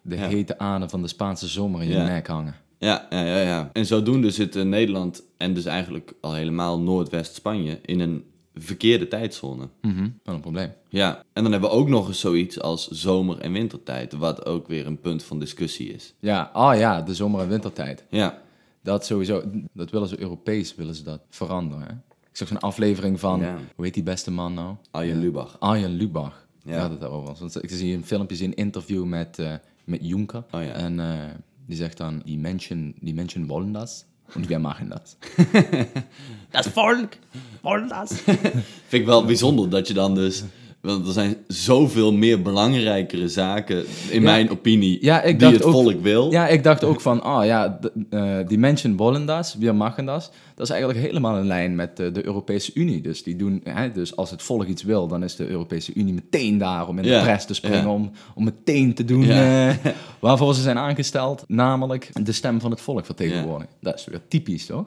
de 0.02 0.16
hete 0.16 0.60
adem 0.60 0.90
van 0.90 1.02
de 1.02 1.08
Spaanse 1.08 1.48
zomer 1.48 1.82
in 1.82 1.90
je 1.90 1.98
nek 1.98 2.28
hangen. 2.28 2.56
Ja, 2.80 3.08
ja, 3.10 3.26
ja, 3.26 3.40
ja. 3.40 3.70
En 3.74 3.86
zodoende 3.86 4.32
zit 4.32 4.56
eh, 4.56 4.64
Nederland 4.64 5.24
en 5.38 5.54
dus 5.54 5.66
eigenlijk 5.66 6.14
al 6.22 6.34
helemaal 6.34 6.80
Noordwest-Spanje 6.80 7.80
in 7.86 8.00
een 8.00 8.24
verkeerde 8.60 9.08
tijdzone. 9.08 9.70
Mhm, 9.82 10.10
Wel 10.24 10.36
een 10.36 10.42
probleem. 10.42 10.72
Ja, 10.90 11.24
en 11.34 11.44
dan 11.44 11.52
hebben 11.52 11.70
we 11.70 11.76
ook 11.76 11.88
nog 11.88 12.08
eens 12.08 12.20
zoiets 12.20 12.60
als 12.62 12.88
zomer- 12.88 13.40
en 13.40 13.52
wintertijd, 13.52 14.14
wat 14.14 14.46
ook 14.46 14.68
weer 14.68 14.86
een 14.86 15.00
punt 15.00 15.24
van 15.24 15.40
discussie 15.40 15.94
is. 15.94 16.14
Ja, 16.20 16.50
ah 16.54 16.78
ja, 16.78 17.02
de 17.02 17.14
zomer- 17.14 17.42
en 17.42 17.48
wintertijd. 17.50 18.06
Ja, 18.10 18.42
Dat 18.82 19.06
sowieso, 19.06 19.44
dat 19.74 19.90
willen 19.90 20.08
ze 20.08 20.20
Europees 20.22 20.76
willen 20.76 20.96
ze 20.96 21.04
dat 21.04 21.22
veranderen. 21.30 21.84
Hè? 21.84 21.92
Ik 22.30 22.38
zag 22.38 22.48
zo'n 22.48 22.60
aflevering 22.60 23.20
van, 23.20 23.40
Ja. 23.40 23.58
hoe 23.76 23.86
heet 23.86 23.94
die 23.94 24.04
beste 24.04 24.32
man 24.32 24.54
nou? 24.54 24.76
Arjen 24.92 25.20
Lubach. 25.20 25.56
Arjen 25.60 25.92
Lubach. 25.92 26.48
Ja. 26.64 26.88
Dat 26.90 27.00
daarover 27.00 27.28
was. 27.28 27.40
Want 27.40 27.64
ik 27.64 27.70
zie 27.70 27.96
een 27.96 28.06
filmpje, 28.06 28.36
zie 28.36 28.48
een 28.48 28.54
interview 28.56 29.06
met, 29.06 29.40
eh, 29.40 29.54
met 29.86 30.00
Juncker. 30.04 30.44
Oh 30.52 30.64
ja. 30.64 30.72
En 30.72 31.00
eh, 31.00 31.16
die 31.66 31.78
zegt 31.78 31.98
dan, 31.98 32.22
die 32.26 32.38
mensen, 32.38 32.94
die 33.00 33.14
mensen 33.14 33.48
wollen 33.48 33.72
dat. 33.72 34.06
En 34.34 34.48
wij 34.48 34.60
maken 34.60 34.90
dat. 34.90 35.18
Das 36.52 36.68
Volk 36.68 37.14
wollen 37.62 37.88
das. 37.88 38.12
Vind 38.88 39.02
ik 39.02 39.06
wel 39.06 39.26
bijzonder 39.26 39.70
dat 39.70 39.88
je 39.88 39.94
dan 39.94 40.16
dus 40.16 40.44
Want 40.88 41.08
er 41.08 41.14
zijn 41.14 41.36
zoveel 41.48 42.14
meer 42.14 42.42
belangrijkere 42.42 43.30
zaken, 43.30 43.86
in 44.10 44.22
mijn 44.22 44.50
opinie, 44.50 44.98
Ja, 45.02 45.22
ik 45.22 45.28
die 45.30 45.38
dacht 45.38 45.54
het 45.54 45.64
ook- 45.64 45.72
volk 45.72 46.02
wil. 46.02 46.32
Ja, 46.32 46.48
ik 46.48 46.64
dacht 46.64 46.84
ook 46.84 47.02
van, 47.02 47.22
ah 47.24 47.46
ja, 47.46 47.80
eh, 48.10 48.36
die 48.48 48.58
Menschen 48.58 48.96
wollen 48.96 49.26
das, 49.26 49.56
wir 49.60 49.76
machen 49.76 50.06
das. 50.06 50.30
Dat 50.56 50.66
is 50.66 50.72
eigenlijk 50.72 51.06
helemaal 51.06 51.38
in 51.38 51.46
lijn 51.48 51.76
met 51.76 52.00
eh, 52.00 52.14
de 52.14 52.26
Europese 52.26 52.72
Unie. 52.74 53.02
Dus, 53.02 53.24
die 53.24 53.36
doen, 53.36 53.62
hè, 53.64 53.92
dus 53.92 54.16
als 54.16 54.32
het 54.32 54.42
volk 54.44 54.66
iets 54.66 54.84
wil, 54.84 55.08
dan 55.08 55.24
is 55.24 55.36
de 55.36 55.48
Europese 55.48 55.92
Unie 55.94 56.14
meteen 56.14 56.58
daar 56.58 56.88
om 56.88 56.98
in 57.00 57.04
Ja, 57.06 57.18
de 57.20 57.26
pres 57.26 57.46
te 57.46 57.54
springen, 57.54 57.88
om, 57.88 58.12
om 58.36 58.44
meteen 58.44 58.94
te 58.94 59.06
doen 59.06 59.30
eh, 59.30 59.70
waarvoor 60.20 60.54
ze 60.56 60.62
zijn 60.62 60.78
aangesteld, 60.78 61.44
namelijk 61.48 62.10
de 62.24 62.32
stem 62.32 62.60
van 62.60 62.72
het 62.72 62.82
volk 62.82 63.06
vertegenwoordigen. 63.06 63.74
Dat 63.82 63.96
is 63.96 64.06
weer 64.06 64.22
typisch, 64.28 64.66
toch? 64.66 64.86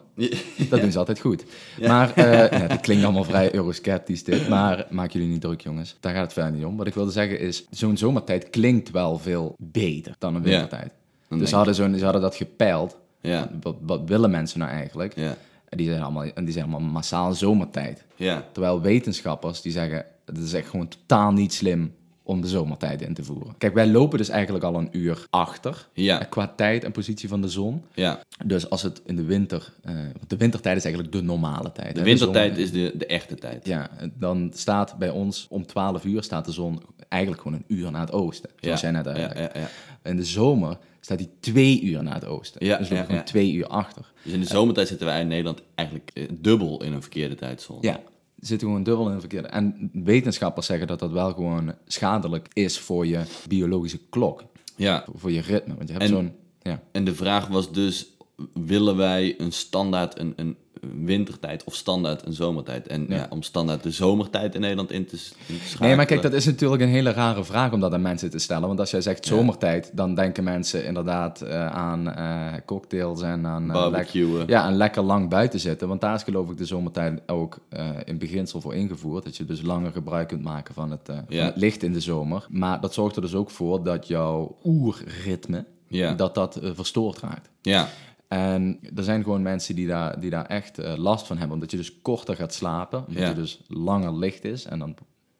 Dat 0.68 0.80
doen 0.80 0.92
ze 0.92 0.98
altijd 0.98 1.20
goed. 1.20 1.44
Maar, 1.80 2.12
ja, 2.60 2.66
dat 2.68 2.80
klinkt 2.80 3.04
allemaal 3.04 3.24
vrij 3.24 3.54
eurosceptisch 3.54 4.24
dit, 4.24 4.48
maar 4.48 4.86
maak 4.90 5.10
jullie 5.10 5.28
niet 5.28 5.40
druk, 5.40 5.60
jongens. 5.60 5.89
Daar 6.00 6.12
gaat 6.14 6.22
het 6.22 6.32
verder 6.32 6.52
niet 6.52 6.64
om. 6.64 6.76
Wat 6.76 6.86
ik 6.86 6.94
wilde 6.94 7.10
zeggen 7.10 7.40
is, 7.40 7.64
zo'n 7.70 7.96
zomertijd 7.96 8.50
klinkt 8.50 8.90
wel 8.90 9.18
veel 9.18 9.54
beter 9.58 10.14
dan 10.18 10.34
een 10.34 10.42
wintertijd. 10.42 10.92
Dus 11.28 11.48
ze 11.48 11.56
hadden, 11.56 11.74
zo'n, 11.74 11.94
ze 11.98 12.04
hadden 12.04 12.22
dat 12.22 12.34
gepeild. 12.34 12.96
Ja. 13.20 13.50
Wat, 13.60 13.76
wat 13.80 14.00
willen 14.06 14.30
mensen 14.30 14.58
nou 14.58 14.70
eigenlijk? 14.70 15.16
Ja, 15.16 15.36
En 15.68 15.76
die 15.78 15.88
zijn 15.88 16.02
allemaal, 16.02 16.24
en 16.24 16.44
die 16.44 16.52
zijn 16.52 16.64
allemaal 16.64 16.90
massaal 16.90 17.32
zomertijd. 17.34 18.04
ja, 18.16 18.44
Terwijl 18.52 18.80
wetenschappers 18.80 19.60
die 19.60 19.72
zeggen, 19.72 20.04
het 20.24 20.38
is 20.38 20.52
echt 20.52 20.68
gewoon 20.68 20.88
totaal 20.88 21.32
niet 21.32 21.52
slim 21.52 21.94
om 22.30 22.40
de 22.40 22.48
zomertijd 22.48 23.02
in 23.02 23.14
te 23.14 23.24
voeren. 23.24 23.54
Kijk, 23.58 23.74
wij 23.74 23.86
lopen 23.88 24.18
dus 24.18 24.28
eigenlijk 24.28 24.64
al 24.64 24.74
een 24.74 24.88
uur 24.92 25.26
achter 25.30 25.88
Ja. 25.92 26.20
eh, 26.20 26.28
qua 26.28 26.52
tijd 26.56 26.84
en 26.84 26.92
positie 26.92 27.28
van 27.28 27.40
de 27.40 27.48
zon. 27.48 27.82
ja. 27.94 28.20
Dus 28.46 28.70
als 28.70 28.82
het 28.82 29.02
in 29.06 29.16
de 29.16 29.24
winter, 29.24 29.72
eh, 29.82 29.94
de 30.26 30.36
wintertijd 30.36 30.76
is 30.76 30.84
eigenlijk 30.84 31.14
de 31.14 31.22
normale 31.22 31.72
tijd. 31.72 31.92
De 31.94 31.98
hè. 32.00 32.04
wintertijd 32.06 32.54
zon- 32.54 32.62
is 32.62 32.72
de, 32.72 32.92
de 32.96 33.06
echte 33.06 33.34
tijd. 33.34 33.66
Ja, 33.66 33.90
dan 34.14 34.50
staat 34.54 34.98
bij 34.98 35.10
ons 35.10 35.46
om 35.50 35.66
12 35.66 36.04
uur 36.04 36.22
staat 36.22 36.44
de 36.44 36.52
zon 36.52 36.82
eigenlijk 37.08 37.42
gewoon 37.42 37.58
een 37.58 37.76
uur 37.76 37.90
naar 37.90 38.00
het 38.00 38.12
oosten. 38.12 38.50
Zoals 38.60 38.80
jij 38.80 38.90
net 38.90 39.04
ja, 39.04 39.10
uitlegde. 39.10 39.58
ja, 39.58 39.60
ja. 40.02 40.10
In 40.10 40.16
de 40.16 40.24
zomer 40.24 40.78
staat 41.00 41.18
hij 41.18 41.28
twee 41.40 41.82
uur 41.82 42.02
naar 42.02 42.14
het 42.14 42.24
oosten. 42.26 42.66
Ja, 42.66 42.76
dus 42.78 42.88
we 42.88 42.94
ja, 42.94 43.00
lopen 43.00 43.14
gewoon 43.16 43.26
ja. 43.26 43.32
twee 43.32 43.52
uur 43.52 43.66
achter. 43.66 44.12
Dus 44.22 44.32
in 44.32 44.40
de 44.40 44.46
zomertijd 44.46 44.88
zitten 44.88 45.06
wij 45.06 45.20
in 45.20 45.28
Nederland 45.28 45.62
eigenlijk 45.74 46.10
eh, 46.14 46.24
dubbel 46.32 46.82
in 46.82 46.92
een 46.92 47.00
verkeerde 47.00 47.34
tijdzone. 47.34 47.78
Ja, 47.82 48.00
zitten 48.40 48.68
gewoon 48.68 48.82
dubbel 48.82 49.04
in 49.06 49.10
het 49.10 49.20
verkeerde. 49.20 49.48
En 49.48 49.90
wetenschappers 49.92 50.66
zeggen 50.66 50.86
dat 50.86 50.98
dat 50.98 51.10
wel 51.10 51.32
gewoon 51.32 51.74
schadelijk 51.86 52.48
is 52.52 52.78
voor 52.78 53.06
je 53.06 53.22
biologische 53.48 54.00
klok. 54.10 54.44
ja. 54.76 55.04
Voor 55.14 55.30
je 55.30 55.40
ritme. 55.40 55.74
Want 55.74 55.88
je 55.88 55.92
hebt 55.94 56.04
En- 56.04 56.10
zo'n... 56.10 56.32
Ja. 56.62 56.82
En 56.92 57.04
de 57.04 57.14
vraag 57.14 57.46
was 57.48 57.72
dus, 57.72 58.06
willen 58.52 58.96
wij 58.96 59.34
een 59.40 59.52
standaard 59.52 60.18
een, 60.18 60.32
een 60.36 60.56
wintertijd 61.04 61.64
of 61.64 61.74
standaard 61.74 62.26
een 62.26 62.32
zomertijd? 62.32 62.86
En 62.86 63.06
ja. 63.08 63.14
Ja. 63.16 63.26
om 63.30 63.42
standaard 63.42 63.82
de 63.82 63.90
zomertijd 63.90 64.54
in 64.54 64.60
Nederland 64.60 64.90
in 64.90 65.06
te, 65.06 65.16
in 65.46 65.58
te 65.58 65.64
schakelen. 65.64 65.86
Nee, 65.88 65.96
maar 65.96 66.06
kijk, 66.06 66.22
dat 66.22 66.32
is 66.32 66.44
natuurlijk 66.44 66.82
een 66.82 66.88
hele 66.88 67.12
rare 67.12 67.44
vraag 67.44 67.72
om 67.72 67.80
dat 67.80 67.92
aan 67.92 68.02
mensen 68.02 68.30
te 68.30 68.38
stellen. 68.38 68.66
Want 68.68 68.80
als 68.80 68.90
jij 68.90 69.00
zegt 69.00 69.26
zomertijd, 69.26 69.90
dan 69.92 70.14
denken 70.14 70.44
mensen 70.44 70.84
inderdaad 70.84 71.40
eh, 71.40 71.66
aan 71.66 72.12
eh, 72.14 72.52
cocktails 72.66 73.22
en 73.22 73.46
aan... 73.46 73.66
Barbecuen. 73.66 74.30
lekker- 74.36 74.48
ja, 74.50 74.66
en 74.66 74.74
lekker 74.76 75.02
lang 75.02 75.28
buiten 75.28 75.60
zitten. 75.60 75.88
Want 75.88 76.00
daar 76.00 76.14
is 76.14 76.22
geloof 76.22 76.50
ik 76.50 76.56
de 76.56 76.64
zomertijd 76.66 77.22
ook 77.26 77.58
in 78.04 78.18
beginsel 78.18 78.60
voor 78.60 78.74
ingevoerd. 78.74 79.24
Dat 79.24 79.36
je 79.36 79.44
dus 79.44 79.62
langer 79.62 79.92
gebruik 79.92 80.28
kunt 80.28 80.42
maken 80.42 80.74
van 80.74 80.90
het, 80.90 81.00
van 81.04 81.24
Ja. 81.28 81.44
het 81.44 81.56
licht 81.56 81.82
in 81.82 81.92
de 81.92 82.00
zomer. 82.00 82.46
Maar 82.48 82.80
dat 82.80 82.94
zorgt 82.94 83.16
er 83.16 83.22
dus 83.22 83.34
ook 83.34 83.50
voor 83.50 83.82
dat 83.84 84.06
jouw 84.08 84.56
oerritme, 84.64 85.64
Ja. 85.88 86.12
dat 86.14 86.34
dat 86.34 86.58
verstoord 86.74 87.18
raakt. 87.20 87.50
Ja, 87.62 87.88
En 88.30 88.78
er 88.94 89.04
zijn 89.04 89.22
gewoon 89.22 89.42
mensen 89.42 89.74
die 89.74 89.86
daar, 89.86 90.20
die 90.20 90.30
daar 90.30 90.46
echt 90.46 90.78
eh, 90.78 90.96
last 90.96 91.26
van 91.26 91.36
hebben. 91.36 91.54
Omdat 91.54 91.70
je 91.70 91.76
dus 91.76 92.00
korter 92.02 92.36
gaat 92.36 92.54
slapen. 92.54 93.04
Omdat 93.06 93.22
Ja. 93.22 93.28
je 93.28 93.34
dus 93.34 93.60
langer 93.68 94.16
licht 94.16 94.44
is. 94.44 94.64
En 94.64 94.78
dan, 94.78 94.94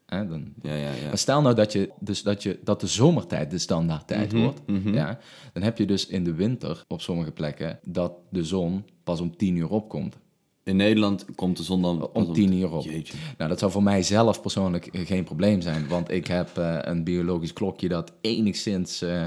hè, 0.05 0.27
dan 0.27 0.53
ja, 0.61 0.73
ja, 0.73 0.91
ja. 0.91 1.07
maar 1.07 1.17
stel 1.17 1.41
nou 1.41 1.55
dat, 1.55 1.71
je, 1.73 1.91
dus 1.99 2.23
dat, 2.23 2.43
je, 2.43 2.59
dat 2.63 2.81
de 2.81 2.87
zomertijd 2.87 3.51
de 3.51 3.57
standaardtijd 3.57 4.31
Mhm, 4.33 4.41
wordt. 4.41 4.61
Ja, 4.83 5.19
dan 5.53 5.63
heb 5.63 5.77
je 5.77 5.85
dus 5.85 6.07
in 6.07 6.23
de 6.23 6.33
winter 6.33 6.83
op 6.87 7.01
sommige 7.01 7.31
plekken 7.31 7.79
dat 7.83 8.13
de 8.29 8.43
zon 8.43 8.85
pas 9.03 9.19
om 9.19 9.37
10 9.37 9.55
uur 9.55 9.69
opkomt. 9.69 10.17
In 10.63 10.75
Nederland 10.75 11.25
komt 11.35 11.57
de 11.57 11.63
zon 11.63 11.81
dan 11.81 12.09
Om 12.13 12.33
10 12.33 12.53
uur 12.53 12.71
op. 12.71 12.83
Jeetje. 12.83 13.13
Nou, 13.37 13.49
dat 13.49 13.59
zou 13.59 13.71
voor 13.71 13.83
mij 13.83 14.03
zelf 14.03 14.41
persoonlijk 14.41 14.89
geen 14.91 15.23
probleem 15.23 15.61
zijn. 15.61 15.87
Want 15.87 16.11
ik 16.11 16.27
heb 16.27 16.57
eh, 16.57 16.77
een 16.81 17.03
biologisch 17.03 17.53
klokje 17.53 17.87
dat 17.87 18.13
enigszins 18.21 19.01
eh, 19.01 19.25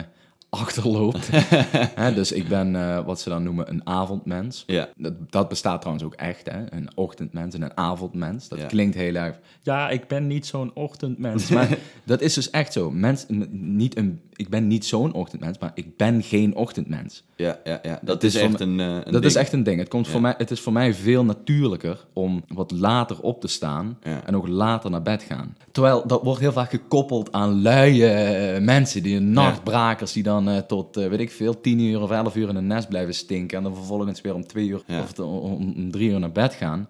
achterloopt. 0.60 1.28
Hè, 2.02 2.14
dus 2.14 2.32
ik 2.32 2.48
ben 2.48 2.76
eh, 2.76 3.04
wat 3.04 3.20
ze 3.20 3.28
dan 3.28 3.42
noemen 3.42 3.70
een 3.70 3.86
avondmens. 3.86 4.64
Ja. 4.66 4.88
Dat, 4.96 5.12
dat 5.30 5.48
bestaat 5.48 5.80
trouwens 5.80 6.06
ook 6.06 6.14
echt, 6.14 6.50
hè? 6.50 6.72
een 6.72 6.88
ochtendmens 6.94 7.54
en 7.54 7.62
een 7.62 7.76
avondmens. 7.76 8.48
Dat 8.48 8.58
Ja. 8.58 8.66
klinkt 8.66 8.94
heel 8.94 9.14
erg... 9.14 9.38
Ja, 9.62 9.90
ik 9.90 10.06
ben 10.08 10.26
niet 10.26 10.46
zo'n 10.46 10.70
ochtendmens. 10.74 11.48
Maar 11.48 11.68
dat 12.04 12.20
is 12.20 12.34
dus 12.34 12.50
echt 12.50 12.72
zo. 12.72 12.90
Mens, 12.90 13.26
niet 13.50 13.96
een, 13.96 14.20
ik 14.36 14.48
ben 14.48 14.66
niet 14.66 14.84
zo'n 14.84 15.12
ochtendmens, 15.12 15.58
maar 15.58 15.70
ik 15.74 15.96
ben 15.96 16.22
geen 16.22 16.54
ochtendmens. 16.56 17.24
Ja, 17.36 17.58
ja, 17.64 17.80
ja. 17.82 17.90
Dat, 17.90 18.06
Dat 18.06 18.22
is 18.22 18.34
echt 18.34 18.58
me- 18.58 18.64
een, 18.64 18.80
eh, 18.80 18.86
een 18.86 18.94
dat 19.02 19.12
ding. 19.12 19.24
is 19.24 19.34
echt 19.34 19.52
een 19.52 19.62
ding. 19.62 19.78
Het, 19.78 19.88
komt 19.88 20.06
Ja. 20.06 20.12
voor 20.12 20.20
mij, 20.20 20.34
het 20.38 20.50
is 20.50 20.60
voor 20.60 20.72
mij 20.72 20.94
veel 20.94 21.24
natuurlijker 21.24 22.04
om 22.12 22.42
wat 22.48 22.70
later 22.70 23.20
op 23.20 23.40
te 23.40 23.48
staan 23.48 23.98
Ja. 24.02 24.26
en 24.26 24.36
ook 24.36 24.48
later 24.48 24.90
naar 24.90 25.02
bed 25.02 25.22
gaan. 25.22 25.56
Terwijl 25.72 26.06
dat 26.06 26.22
wordt 26.22 26.40
heel 26.40 26.52
vaak 26.52 26.70
gekoppeld 26.70 27.32
aan 27.32 27.62
luie 27.62 28.06
eh, 28.06 28.62
mensen, 28.62 29.02
die 29.02 29.20
nachtbrakers 29.20 30.12
die 30.12 30.22
dan 30.22 30.48
eh, 30.48 30.58
tot, 30.58 30.96
eh, 30.96 31.08
weet 31.08 31.20
ik 31.20 31.30
veel, 31.30 31.60
tien 31.60 31.78
uur 31.80 32.00
of 32.02 32.10
elf 32.10 32.36
uur 32.36 32.48
in 32.48 32.56
een 32.56 32.66
nest 32.66 32.88
blijven 32.88 33.14
stinken 33.14 33.56
en 33.58 33.62
dan 33.64 33.74
vervolgens 33.74 34.20
weer 34.20 34.34
om 34.34 34.46
twee 34.46 34.66
uur 34.66 34.82
Ja. 34.86 35.00
of 35.00 35.18
om, 35.18 35.26
om 35.76 35.90
drie 35.90 36.10
uur 36.10 36.18
naar 36.18 36.32
bed 36.32 36.54
gaan. 36.54 36.88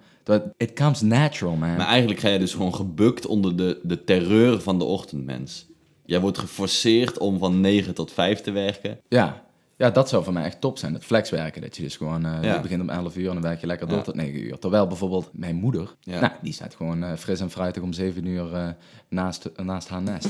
It 0.57 0.73
comes 0.73 1.01
natural, 1.01 1.57
man. 1.57 1.77
Maar 1.77 1.87
eigenlijk 1.87 2.21
ga 2.21 2.29
je 2.29 2.39
dus 2.39 2.53
gewoon 2.55 2.75
gebukt 2.75 3.27
onder 3.27 3.57
de, 3.57 3.81
de 3.83 4.05
terreur 4.05 4.61
van 4.61 4.79
de 4.79 4.85
ochtendmens. 4.85 5.67
Jij 6.07 6.21
wordt 6.21 6.39
geforceerd 6.39 7.19
om 7.19 7.39
van 7.39 7.61
9 7.61 7.95
tot 7.95 8.13
5 8.13 8.41
te 8.41 8.51
werken. 8.51 9.01
Ja. 9.09 9.43
ja, 9.77 9.91
dat 9.91 10.09
zou 10.09 10.25
voor 10.25 10.33
mij 10.33 10.45
echt 10.45 10.61
top 10.61 10.79
zijn. 10.79 10.95
Het 10.95 11.05
flexwerken, 11.05 11.63
dat 11.63 11.77
je 11.77 11.83
dus 11.83 11.97
gewoon, 11.97 12.25
eh, 12.27 12.39
Ja. 12.43 12.55
je 12.55 12.61
begint 12.61 12.83
om 12.83 12.89
11 12.91 13.17
uur 13.17 13.27
en 13.29 13.33
dan 13.35 13.43
werk 13.43 13.61
je 13.61 13.67
lekker 13.67 13.89
Ja. 13.89 13.95
door 13.95 14.03
tot 14.03 14.15
9 14.15 14.41
uur. 14.45 14.59
Terwijl 14.59 14.87
bijvoorbeeld 14.87 15.31
mijn 15.33 15.57
moeder, 15.57 15.95
Ja. 16.01 16.21
nou, 16.21 16.33
die 16.43 16.53
staat 16.53 16.75
gewoon 16.75 17.03
eh, 17.05 17.13
fris 17.17 17.41
en 17.41 17.51
fruitig 17.51 17.83
om 17.83 17.93
7 17.93 18.27
uur 18.27 18.55
eh, 18.55 18.69
naast, 19.09 19.51
naast 19.63 19.89
haar 19.89 20.03
nest. 20.03 20.29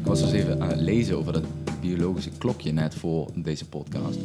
Ik 0.00 0.06
was 0.14 0.20
dus 0.20 0.32
even 0.32 0.62
aan 0.62 0.68
het 0.68 0.80
lezen 0.80 1.18
over 1.18 1.32
dat 1.32 1.44
biologische 1.80 2.30
klokje 2.38 2.72
net 2.72 2.94
voor 2.94 3.30
deze 3.34 3.68
podcast. 3.68 4.18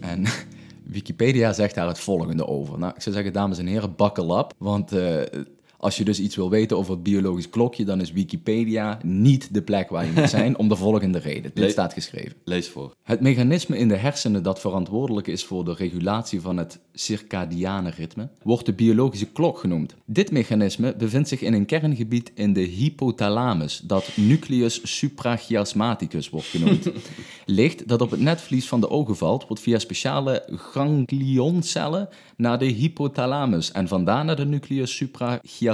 En 0.00 0.24
Wikipedia 0.88 1.52
zegt 1.52 1.74
daar 1.74 1.86
het 1.86 2.00
volgende 2.00 2.46
over. 2.46 2.78
Nou, 2.78 2.92
ik 2.94 3.02
zou 3.02 3.14
zeggen, 3.14 3.32
dames 3.32 3.58
en 3.58 3.66
heren, 3.66 3.96
buckle 3.96 4.38
up. 4.38 4.52
Want 4.58 4.92
eh, 4.92 5.22
als 5.80 5.96
je 5.96 6.04
dus 6.04 6.20
iets 6.20 6.36
wil 6.36 6.50
weten 6.50 6.76
over 6.76 6.92
het 6.92 7.02
biologisch 7.02 7.50
klokje, 7.50 7.84
dan 7.84 8.00
is 8.00 8.12
Wikipedia 8.12 8.98
niet 9.02 9.54
de 9.54 9.62
plek 9.62 9.88
waar 9.88 10.04
je 10.04 10.12
moet 10.14 10.30
zijn 10.30 10.58
om 10.58 10.68
de 10.68 10.76
volgende 10.76 11.18
reden. 11.18 11.50
Dit 11.54 11.64
Le- 11.64 11.70
staat 11.70 11.92
geschreven. 11.92 12.32
Lees 12.44 12.68
voor. 12.68 12.94
Het 13.02 13.20
mechanisme 13.20 13.78
in 13.78 13.88
de 13.88 13.96
hersenen 13.96 14.42
dat 14.42 14.60
verantwoordelijk 14.60 15.26
is 15.26 15.44
voor 15.44 15.64
de 15.64 15.74
regulatie 15.74 16.40
van 16.40 16.56
het 16.56 16.78
circadiane 16.92 17.90
ritme 17.90 18.28
wordt 18.42 18.66
de 18.66 18.72
biologische 18.72 19.26
klok 19.26 19.58
genoemd. 19.58 19.94
Dit 20.04 20.30
mechanisme 20.30 20.94
bevindt 20.96 21.28
zich 21.28 21.40
in 21.40 21.52
een 21.52 21.66
kerngebied 21.66 22.32
in 22.34 22.52
de 22.52 22.60
hypothalamus 22.60 23.80
dat 23.84 24.08
nucleus 24.16 24.98
suprachiasmaticus 24.98 26.30
wordt 26.30 26.46
genoemd. 26.46 26.90
Licht 27.46 27.88
dat 27.88 28.00
op 28.00 28.10
het 28.10 28.20
netvlies 28.20 28.68
van 28.68 28.80
de 28.80 28.90
ogen 28.90 29.16
valt 29.16 29.46
wordt 29.46 29.62
via 29.62 29.78
speciale 29.78 30.42
ganglioncellen 30.50 32.08
naar 32.36 32.58
de 32.58 32.64
hypothalamus 32.66 33.72
en 33.72 33.88
vandaar 33.88 34.24
naar 34.24 34.36
de 34.36 34.46
nucleus 34.46 34.96
suprachiasmaticus 34.96 35.67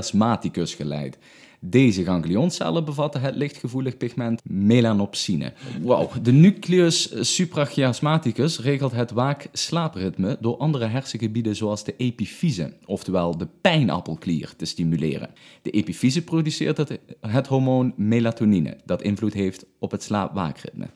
geleid. 0.74 1.18
Deze 1.66 2.04
ganglioncellen 2.04 2.84
bevatten 2.84 3.20
het 3.20 3.34
lichtgevoelig 3.34 3.96
pigment 3.96 4.40
melanopsine. 4.44 5.52
Wow. 5.82 6.12
De 6.22 6.32
nucleus 6.32 7.34
suprachiasmaticus 7.34 8.60
regelt 8.60 8.92
het 8.92 9.10
waak-slaapritme 9.10 10.36
door 10.40 10.56
andere 10.56 10.86
hersengebieden 10.86 11.56
zoals 11.56 11.84
de 11.84 11.94
epifyse, 11.96 12.72
oftewel 12.84 13.38
de 13.38 13.48
pijnappelklier, 13.60 14.52
te 14.56 14.64
stimuleren. 14.64 15.30
De 15.62 15.70
epifyse 15.70 16.24
produceert 16.24 16.76
het, 16.76 16.98
het 17.20 17.46
hormoon 17.46 17.92
melatonine, 17.96 18.76
dat 18.84 19.02
invloed 19.02 19.32
heeft 19.32 19.66
op 19.78 19.90
het 19.90 20.02
slaap-waakritme. 20.02 20.86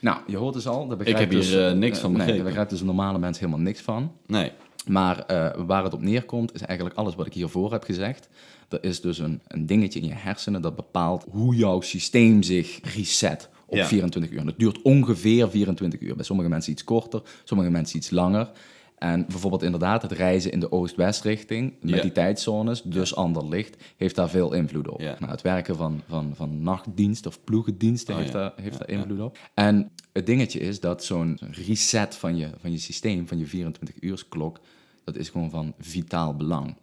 Nou, 0.00 0.18
je 0.26 0.36
hoort 0.36 0.54
dus 0.54 0.66
al, 0.66 0.86
daar 0.86 0.96
begrijpt 0.96 1.20
heb 1.20 1.30
hier, 1.30 1.40
dus, 1.40 1.54
eh, 1.54 1.72
niks 1.72 1.98
van 1.98 2.10
Nee, 2.10 2.18
begrepen. 2.18 2.36
daar 2.36 2.44
begrijpt 2.44 2.70
dus 2.70 2.80
een 2.80 2.86
normale 2.86 3.18
mens 3.18 3.38
helemaal 3.38 3.60
niks 3.60 3.80
van. 3.80 4.12
Nee. 4.26 4.52
Maar 4.86 5.18
eh, 5.18 5.64
waar 5.66 5.84
het 5.84 5.94
op 5.94 6.02
neerkomt, 6.02 6.54
is 6.54 6.60
eigenlijk 6.60 6.98
alles 6.98 7.14
wat 7.14 7.26
ik 7.26 7.32
hiervoor 7.32 7.72
heb 7.72 7.82
gezegd. 7.82 8.28
Er 8.68 8.84
is 8.84 9.00
dus 9.00 9.18
een, 9.18 9.40
een 9.48 9.66
dingetje 9.66 10.00
in 10.00 10.06
je 10.06 10.14
hersenen 10.14 10.62
dat 10.62 10.76
bepaalt 10.76 11.24
hoe 11.30 11.54
jouw 11.54 11.80
systeem 11.80 12.42
zich 12.42 12.80
reset 12.94 13.48
op 13.66 13.76
Ja. 13.76 13.86
24 13.86 14.32
uur. 14.32 14.38
En 14.38 14.46
dat 14.46 14.58
duurt 14.58 14.82
ongeveer 14.82 15.50
24 15.50 16.00
uur. 16.00 16.16
Bij 16.16 16.24
sommige 16.24 16.48
mensen 16.48 16.72
iets 16.72 16.84
korter, 16.84 17.22
sommige 17.44 17.70
mensen 17.70 17.96
iets 17.96 18.10
langer. 18.10 18.50
En 18.98 19.26
bijvoorbeeld 19.26 19.62
inderdaad 19.62 20.02
het 20.02 20.12
reizen 20.12 20.52
in 20.52 20.60
de 20.60 20.72
oost-west 20.72 21.22
richting 21.22 21.74
met 21.80 22.02
die 22.02 22.12
tijdzones, 22.12 22.82
dus 22.82 23.14
ander 23.14 23.48
licht, 23.48 23.76
heeft 23.96 24.14
daar 24.14 24.28
veel 24.28 24.52
invloed 24.52 24.88
op. 24.88 25.00
Nou, 25.00 25.26
het 25.26 25.42
werken 25.42 25.76
van, 25.76 26.02
van, 26.08 26.32
van 26.34 26.62
nachtdienst 26.62 27.26
of 27.26 27.44
ploegendiensten 27.44 28.14
Oh, 28.14 28.20
heeft, 28.20 28.32
ja. 28.32 28.38
daar, 28.38 28.52
heeft 28.56 28.72
Ja, 28.72 28.78
daar 28.78 28.90
ja. 28.96 29.02
invloed 29.02 29.20
op. 29.20 29.38
En 29.54 29.90
het 30.12 30.26
dingetje 30.26 30.60
is 30.60 30.80
dat 30.80 31.04
zo'n 31.04 31.38
reset 31.50 32.16
van 32.16 32.36
je, 32.36 32.50
van 32.60 32.72
je 32.72 32.78
systeem, 32.78 33.28
van 33.28 33.38
je 33.38 33.46
24 33.46 34.02
uursklok, 34.02 34.60
Dat 35.04 35.16
is 35.16 35.28
gewoon 35.28 35.50
van 35.50 35.74
vitaal 35.78 36.36
belang. 36.36 36.74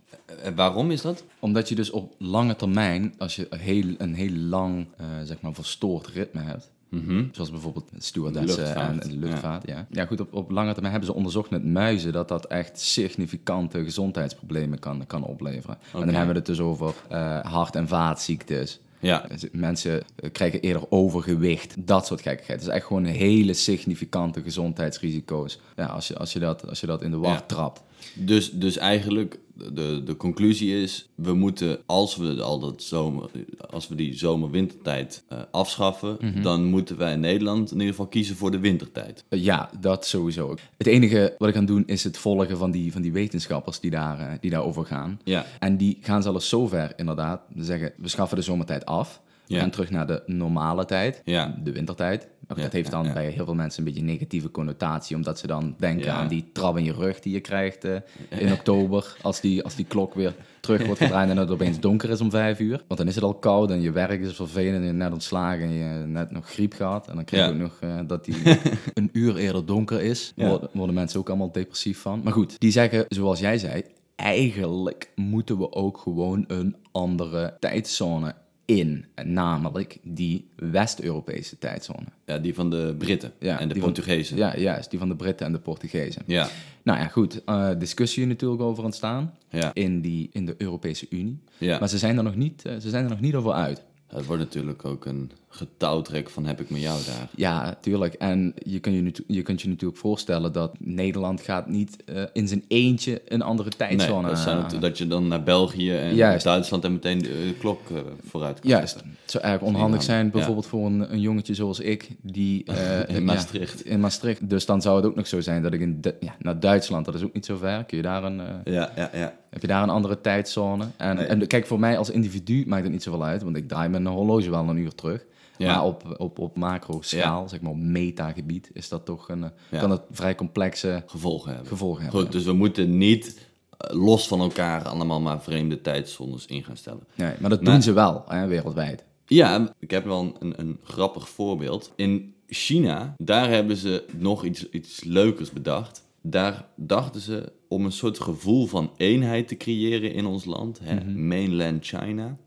En 0.42 0.56
waarom 0.56 0.92
is 0.92 1.02
dat? 1.02 1.24
Omdat 1.40 1.70
je 1.70 1.76
dus 1.76 1.90
op 1.90 2.16
lange 2.18 2.56
termijn, 2.56 3.14
als 3.18 3.36
je 3.36 3.48
een 3.50 3.60
heel, 3.60 3.96
een 3.98 4.14
heel 4.14 4.36
lang, 4.36 4.88
eh, 4.98 5.06
zeg 5.24 5.42
maar, 5.42 5.54
verstoord 5.54 6.08
ritme 6.08 6.42
hebt, 6.42 6.72
Mhm. 6.94 7.24
zoals 7.32 7.52
bijvoorbeeld 7.52 7.90
stewardessen 7.98 8.76
en 8.76 9.00
en 9.02 9.20
luchtvaart, 9.20 9.68
ja. 9.68 9.86
Ja, 9.90 10.06
goed, 10.06 10.20
op, 10.20 10.34
op 10.34 10.52
lange 10.52 10.72
termijn 10.72 10.92
hebben 10.94 11.10
ze 11.12 11.16
onderzocht 11.16 11.50
met 11.50 11.66
muizen 11.66 12.12
dat 12.12 12.28
dat 12.28 12.46
echt 12.46 12.80
significante 12.80 13.84
gezondheidsproblemen 13.84 14.80
kan, 14.80 15.08
kan 15.08 15.24
opleveren. 15.24 15.78
En 15.94 16.00
dan 16.00 16.10
hebben 16.10 16.28
we 16.28 16.34
het 16.40 16.46
dus 16.46 16.60
over 16.60 16.94
eh, 17.10 17.40
hart- 17.40 17.76
en 17.76 17.88
vaatziektes. 17.88 18.80
Ja, 19.00 19.26
Dus 19.28 19.46
Mensen 19.52 20.02
eh, 20.16 20.32
krijgen 20.32 20.62
eerder 20.62 20.84
overgewicht, 20.90 21.76
dat 21.88 22.06
soort 22.06 22.22
gekkigheid. 22.22 22.60
Het 22.60 22.70
is 22.70 22.76
echt 22.76 22.86
gewoon 22.86 23.06
hele 23.06 23.54
significante 23.54 24.42
gezondheidsrisico's. 24.42 25.60
Ja, 25.76 25.86
als 25.86 26.08
je, 26.08 26.18
als 26.18 26.34
je, 26.34 26.40
dat, 26.40 26.68
als 26.70 26.80
je 26.82 26.88
dat 26.88 27.02
in 27.02 27.12
de 27.12 27.18
war 27.18 27.32
Ja. 27.34 27.42
trapt. 27.42 27.84
Dus, 28.14 28.52
dus 28.52 28.78
eigenlijk 28.78 29.40
de, 29.74 30.02
de 30.06 30.16
conclusie 30.18 30.82
is, 30.82 31.10
we 31.16 31.34
moeten, 31.34 31.80
als 31.86 32.16
we 32.16 32.42
al 32.42 32.60
dat 32.60 32.84
zomer, 32.84 33.30
als 33.70 33.88
we 33.88 33.96
die 33.96 34.18
zomer-wintertijd 34.18 35.24
eh, 35.28 35.38
afschaffen, 35.52 36.18
Mhm. 36.22 36.42
dan 36.42 36.66
moeten 36.66 36.98
wij 36.98 37.14
in 37.14 37.20
Nederland 37.20 37.68
in 37.72 37.76
ieder 37.78 37.90
geval 37.92 38.08
kiezen 38.08 38.36
voor 38.36 38.52
de 38.52 38.60
wintertijd. 38.60 39.24
Eh, 39.30 39.44
Ja, 39.44 39.70
dat 39.80 40.06
sowieso. 40.06 40.56
Het 40.78 40.88
enige 40.88 41.36
wat 41.38 41.50
ik 41.50 41.56
ga 41.56 41.62
doen 41.62 41.84
is 41.86 42.04
het 42.04 42.18
volgen 42.18 42.58
van 42.58 42.72
die, 42.72 42.92
van 42.92 43.02
die 43.02 43.12
wetenschappers 43.12 43.80
die, 43.80 43.92
daar, 43.92 44.20
eh, 44.20 44.32
die 44.40 44.50
daarover 44.52 44.86
gaan. 44.86 45.20
Ja, 45.24 45.46
En 45.60 45.78
die 45.78 45.98
gaan 46.02 46.22
zelfs 46.24 46.50
zover 46.50 46.94
inderdaad 46.96 47.42
zeggen, 47.56 47.94
we 47.98 48.08
schaffen 48.08 48.38
de 48.38 48.44
zomertijd 48.44 48.86
af. 48.86 49.22
We 49.54 49.60
gaan 49.60 49.70
terug 49.70 49.90
naar 49.90 50.08
de 50.08 50.24
normale 50.26 50.86
tijd, 50.86 51.22
Ja. 51.26 51.56
de 51.64 51.72
wintertijd. 51.72 52.28
Dat 52.48 52.72
heeft 52.72 52.92
dan 52.92 53.14
bij 53.14 53.30
heel 53.30 53.46
veel 53.46 53.56
mensen 53.56 53.80
een 53.80 53.86
beetje 53.86 54.00
een 54.00 54.06
negatieve 54.06 54.52
connotatie, 54.52 55.16
omdat 55.16 55.40
ze 55.40 55.48
dan 55.48 55.76
denken 55.78 56.14
aan 56.14 56.28
die 56.28 56.50
trap 56.54 56.78
in 56.78 56.84
je 56.84 56.94
rug 56.94 57.20
die 57.20 57.34
je 57.34 57.40
krijgt 57.40 57.84
eh, 57.86 57.96
in 58.30 58.52
oktober, 58.52 59.16
als 59.22 59.42
die, 59.42 59.64
als 59.64 59.76
die 59.76 59.86
klok 59.86 60.14
weer 60.14 60.34
terug 60.60 60.86
wordt 60.86 61.02
gedraaid 61.02 61.30
en 61.30 61.38
het 61.38 61.50
opeens 61.50 61.80
donker 61.80 62.10
is 62.10 62.22
om 62.22 62.30
vijf 62.30 62.60
uur. 62.60 62.84
Want 62.88 63.00
dan 63.00 63.08
is 63.10 63.16
het 63.16 63.24
al 63.24 63.34
koud 63.34 63.72
en 63.72 63.82
je 63.82 63.92
werk 63.92 64.22
is 64.22 64.36
vervelend 64.36 64.76
en 64.76 64.84
je 64.84 64.92
net 64.92 65.12
ontslagen 65.12 65.64
en 65.64 65.74
je 65.74 66.06
net 66.06 66.32
nog 66.32 66.50
griep 66.50 66.74
gehad. 66.74 67.08
En 67.08 67.16
dan 67.16 67.26
krijg 67.26 67.46
je 67.48 67.54
ook 67.54 67.60
nog 67.60 67.78
eh, 67.80 68.00
dat 68.08 68.26
die 68.26 68.36
een 68.94 69.10
uur 69.14 69.36
eerder 69.38 69.66
donker 69.66 70.02
is. 70.02 70.34
Worden, 70.36 70.70
worden 70.74 70.96
mensen 70.96 71.20
ook 71.20 71.30
allemaal 71.30 71.52
depressief 71.52 72.00
van. 72.02 72.22
Maar 72.24 72.34
goed, 72.34 72.60
die 72.60 72.72
zeggen, 72.72 73.06
zoals 73.08 73.40
jij 73.40 73.58
zei, 73.58 73.84
eigenlijk 74.16 75.10
moeten 75.16 75.58
we 75.58 75.72
ook 75.72 75.98
gewoon 75.98 76.44
een 76.48 76.76
andere 76.92 77.58
tijdzone 77.60 78.36
in. 78.66 79.06
Namelijk 79.24 79.98
die 80.04 80.48
West-Europese 80.56 81.58
tijdzone. 81.58 82.06
ja 82.26 82.38
die 82.38 82.54
van 82.54 82.70
de 82.70 82.96
Britten 82.98 83.34
Ja, 83.40 83.60
en 83.60 83.68
de 83.68 83.74
van- 83.74 83.84
Portugezen. 83.84 84.38
Ja, 84.38 84.58
juist, 84.58 84.90
die 84.90 85.00
van 85.00 85.10
de 85.10 85.16
Britten 85.16 85.46
en 85.46 85.52
de 85.52 85.60
Portugezen. 85.60 86.24
ja, 86.26 86.48
Nou 86.84 87.00
ja, 87.00 87.08
goed, 87.08 87.44
eh, 87.44 87.70
discussie 87.78 88.26
natuurlijk 88.28 88.62
over 88.62 88.84
ontstaan 88.84 89.34
ja. 89.50 89.72
in, 89.74 90.02
die, 90.02 90.30
in 90.32 90.46
de 90.46 90.56
Europese 90.58 91.06
Unie. 91.10 91.40
ja. 91.58 91.80
Maar 91.80 91.90
ze 91.90 91.98
zijn, 91.98 92.18
er 92.18 92.24
nog 92.24 92.36
niet, 92.36 92.66
eh, 92.66 92.74
ze 92.80 92.90
zijn 92.90 93.04
er 93.04 93.10
nog 93.10 93.20
niet 93.22 93.36
over 93.36 93.52
uit. 93.52 93.84
Het 94.16 94.26
wordt 94.26 94.42
natuurlijk 94.42 94.86
ook 94.86 95.06
een 95.06 95.32
getouwtrek 95.50 96.30
van 96.30 96.46
heb 96.46 96.60
ik 96.62 96.70
met 96.70 96.82
jou 96.82 97.00
daar. 97.06 97.28
Ja, 97.36 97.78
tuurlijk. 97.82 98.14
En 98.14 98.54
je, 98.66 98.80
kunt 98.80 99.18
je, 99.18 99.24
je 99.28 99.42
kunt 99.42 99.62
je 99.62 99.68
natuurlijk 99.68 100.00
voorstellen 100.00 100.52
dat 100.52 100.76
Nederland 100.80 101.42
gaat 101.42 101.68
niet 101.68 102.04
eh, 102.06 102.24
in 102.34 102.48
zijn 102.48 102.64
eentje 102.68 103.22
een 103.28 103.42
andere 103.42 103.72
Nee, 103.78 103.90
tijdzone... 103.98 104.28
dat, 104.28 104.40
zijn 104.40 104.58
het- 104.64 104.82
dat 104.82 104.98
je 104.98 105.08
dan 105.08 105.28
naar 105.28 105.44
België 105.44 105.92
en 105.96 106.16
Juist. 106.16 106.44
Duitsland 106.44 106.84
en 106.84 106.92
meteen 106.94 107.20
de, 107.20 107.28
de 107.28 107.56
klok 107.60 107.90
eh, 107.90 107.98
vooruit 108.30 108.60
kan 108.60 108.70
Juist. 108.70 108.94
zetten. 108.94 109.12
Het 109.22 109.32
zou 109.32 109.44
eigenlijk 109.44 109.76
onhandig 109.76 110.04
zijn, 110.04 110.26
Ja. 110.26 110.32
bijvoorbeeld 110.32 110.66
voor 110.66 110.86
een, 110.86 111.14
een 111.14 111.20
jongetje 111.22 111.54
zoals 111.54 111.80
ik, 111.80 112.10
die... 112.22 112.64
eh, 112.66 113.00
In 113.08 113.16
ja, 113.16 113.22
Maastricht. 113.22 113.86
in 113.86 114.00
Maastricht. 114.00 114.50
Dus 114.50 114.66
dan 114.66 114.82
zou 114.82 114.96
het 114.96 115.06
ook 115.06 115.16
nog 115.16 115.28
zo 115.28 115.42
zijn 115.42 115.62
dat 115.64 115.74
ik 115.74 115.80
in 115.82 116.00
ja, 116.20 116.36
naar 116.40 116.60
Duitsland, 116.60 117.06
dat 117.06 117.16
is 117.16 117.24
ook 117.24 117.34
niet 117.34 117.46
zo 117.46 117.58
ver. 117.58 117.84
Kun 117.84 117.98
je 117.98 118.04
daar 118.04 118.24
een, 118.24 118.40
eh, 118.40 118.74
Ja, 118.74 118.92
ja, 118.96 119.10
ja. 119.14 119.34
heb 119.50 119.62
je 119.62 119.68
daar 119.68 119.84
een 119.84 119.90
andere 119.90 120.22
tijdzone? 120.22 120.86
En, 120.98 121.16
Nee. 121.16 121.26
en 121.26 121.48
kijk, 121.48 121.66
voor 121.68 121.80
mij 121.80 121.98
als 121.98 122.10
individu 122.10 122.64
maakt 122.68 122.84
het 122.84 122.92
niet 122.92 123.04
zoveel 123.04 123.24
uit, 123.24 123.44
want 123.44 123.56
ik 123.56 123.68
draai 123.68 123.90
mijn 123.90 124.03
horloge 124.12 124.50
wel 124.50 124.70
een 124.70 124.78
uur 124.78 124.96
terug. 124.96 125.26
Ja. 125.58 125.74
Maar 125.76 125.84
op, 125.86 126.16
op, 126.18 126.40
op 126.40 126.58
macro-schaal, 126.58 127.50
zeg 127.50 127.62
maar 127.62 127.72
op 127.72 127.78
metagebied, 127.78 128.70
is 128.74 128.90
dat 128.90 129.06
toch 129.06 129.30
een, 129.30 129.44
eh, 129.44 129.50
Ja. 129.72 129.80
kan 129.80 129.92
het 129.92 130.02
vrij 130.12 130.36
complexe 130.36 131.04
Gevolgen 131.06 131.50
hebben. 131.50 131.68
gevolgen 131.68 132.04
hebben. 132.04 132.22
Goed, 132.22 132.32
dus 132.32 132.44
we 132.44 132.54
moeten 132.54 132.98
niet 132.98 133.40
eh, 133.78 133.96
los 133.96 134.28
van 134.28 134.40
elkaar 134.40 134.88
allemaal 134.88 135.22
maar 135.22 135.42
vreemde 135.42 135.82
tijdzones 135.82 136.46
in 136.46 136.64
gaan 136.64 136.78
stellen. 136.78 137.04
Nee, 137.16 137.34
maar 137.40 137.50
dat 137.50 137.62
Maar- 137.62 137.72
doen 137.74 137.82
ze 137.82 137.94
wel, 137.94 138.24
hè, 138.28 138.48
wereldwijd. 138.48 139.04
Ja, 139.26 139.74
ik 139.80 139.92
heb 139.92 140.06
wel 140.06 140.36
een, 140.40 140.54
een 140.60 140.80
grappig 140.84 141.30
voorbeeld. 141.30 141.92
In 141.96 142.34
China, 142.48 143.14
daar 143.18 143.50
hebben 143.50 143.78
ze 143.78 144.06
nog 144.18 144.44
iets, 144.46 144.70
iets 144.70 145.04
leukers 145.04 145.52
bedacht. 145.52 146.04
Daar 146.22 146.66
dachten 146.76 147.22
ze 147.22 147.52
om 147.68 147.86
een 147.86 147.92
soort 147.92 148.20
gevoel 148.20 148.66
van 148.68 148.92
eenheid 148.98 149.48
te 149.48 149.58
creëren 149.58 150.14
in 150.14 150.26
ons 150.26 150.46
land, 150.46 150.80
hè, 150.84 150.96
Mhm. 150.96 151.28
mainland 151.28 151.86
China, 151.86 152.38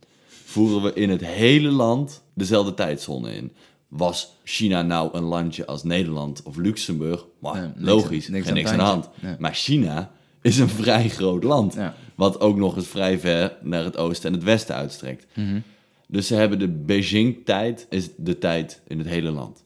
voeren 0.47 0.83
we 0.83 0.93
in 0.93 1.11
het 1.11 1.25
hele 1.25 1.71
land 1.71 2.23
dezelfde 2.35 2.75
tijdzone 2.75 3.35
in. 3.35 3.53
Was 3.89 4.37
China 4.45 4.83
nou 4.83 5.11
een 5.13 5.23
landje 5.23 5.67
als 5.67 5.85
Nederland 5.85 6.43
of 6.43 6.57
Luxemburg? 6.57 7.27
Maar 7.39 7.55
Nee, 7.55 7.63
niks 7.67 7.81
logisch, 7.81 8.29
niks 8.29 8.51
niks 8.51 8.71
het 8.71 8.81
aan 8.81 8.87
de 8.87 8.93
hand. 8.93 9.39
Maar 9.39 9.55
China 9.55 10.11
is 10.41 10.59
een 10.59 10.69
vrij 10.69 11.09
groot 11.09 11.45
land. 11.45 11.75
Ja. 11.75 11.95
Wat 12.15 12.41
ook 12.41 12.57
nog 12.57 12.77
eens 12.77 12.87
vrij 12.87 13.19
ver 13.19 13.57
naar 13.63 13.85
het 13.85 13.97
oosten 13.97 14.29
en 14.29 14.35
het 14.35 14.45
westen 14.45 14.75
uitstrekt. 14.75 15.27
Mhm. 15.35 15.61
Dus 16.09 16.27
ze 16.27 16.35
hebben 16.35 16.59
de 16.59 16.69
Beijing-tijd, 16.69 17.87
is 17.91 18.09
de 18.17 18.39
tijd 18.39 18.83
in 18.87 18.99
het 18.99 19.09
hele 19.09 19.31
land. 19.31 19.65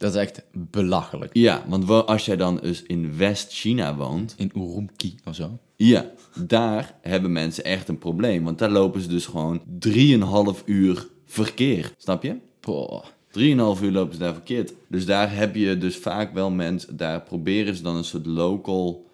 Dat 0.00 0.14
is 0.14 0.20
echt 0.20 0.42
belachelijk. 0.52 1.30
Ja, 1.36 1.64
want 1.68 1.84
wa- 1.84 1.98
als 1.98 2.24
jij 2.24 2.36
dan 2.36 2.56
dus 2.62 2.82
in 2.82 3.16
West-China 3.16 3.96
woont, 3.96 4.34
In 4.36 4.50
Urumqi 4.54 5.14
of 5.24 5.34
zo. 5.34 5.58
ja, 5.76 6.10
daar 6.44 6.98
hebben 7.02 7.32
mensen 7.32 7.64
echt 7.64 7.88
een 7.88 7.98
probleem. 7.98 8.44
Want 8.44 8.58
daar 8.58 8.70
lopen 8.70 9.00
ze 9.00 9.08
dus 9.08 9.26
gewoon 9.26 9.62
3,5 9.78 10.62
uur 10.64 11.06
verkeer. 11.26 11.92
Snap 11.96 12.22
je? 12.22 12.36
Boah. 12.60 13.04
3,5 13.30 13.82
uur 13.82 13.92
lopen 13.92 14.12
ze 14.14 14.18
daar 14.20 14.32
verkeerd. 14.34 14.72
Dus 14.88 15.06
daar 15.06 15.36
heb 15.36 15.54
je 15.54 15.78
dus 15.78 15.96
vaak 15.96 16.34
wel 16.34 16.50
mensen, 16.50 16.96
daar 16.96 17.22
proberen 17.22 17.74
ze 17.76 17.82
dan 17.82 17.96
een 17.96 18.04
soort 18.04 18.26
local 18.26 19.04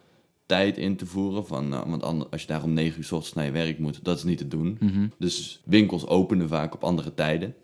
tijd 0.46 0.78
in 0.78 0.96
te 0.96 1.06
voeren. 1.06 1.46
Van, 1.46 1.68
nou, 1.68 1.90
want 1.90 2.30
als 2.30 2.40
je 2.40 2.46
daar 2.46 2.62
om 2.62 2.72
9 2.72 2.98
uur 2.98 3.04
's 3.04 3.12
ochtends 3.12 3.34
naar 3.34 3.44
je 3.44 3.50
werk 3.50 3.78
moet, 3.78 4.04
dat 4.04 4.16
is 4.16 4.24
niet 4.24 4.38
te 4.38 4.48
doen. 4.48 4.78
Dus 5.18 5.60
winkels 5.64 6.06
openen 6.06 6.48
vaak 6.48 6.74
op 6.74 6.84
andere 6.84 7.14
tijden. 7.14 7.54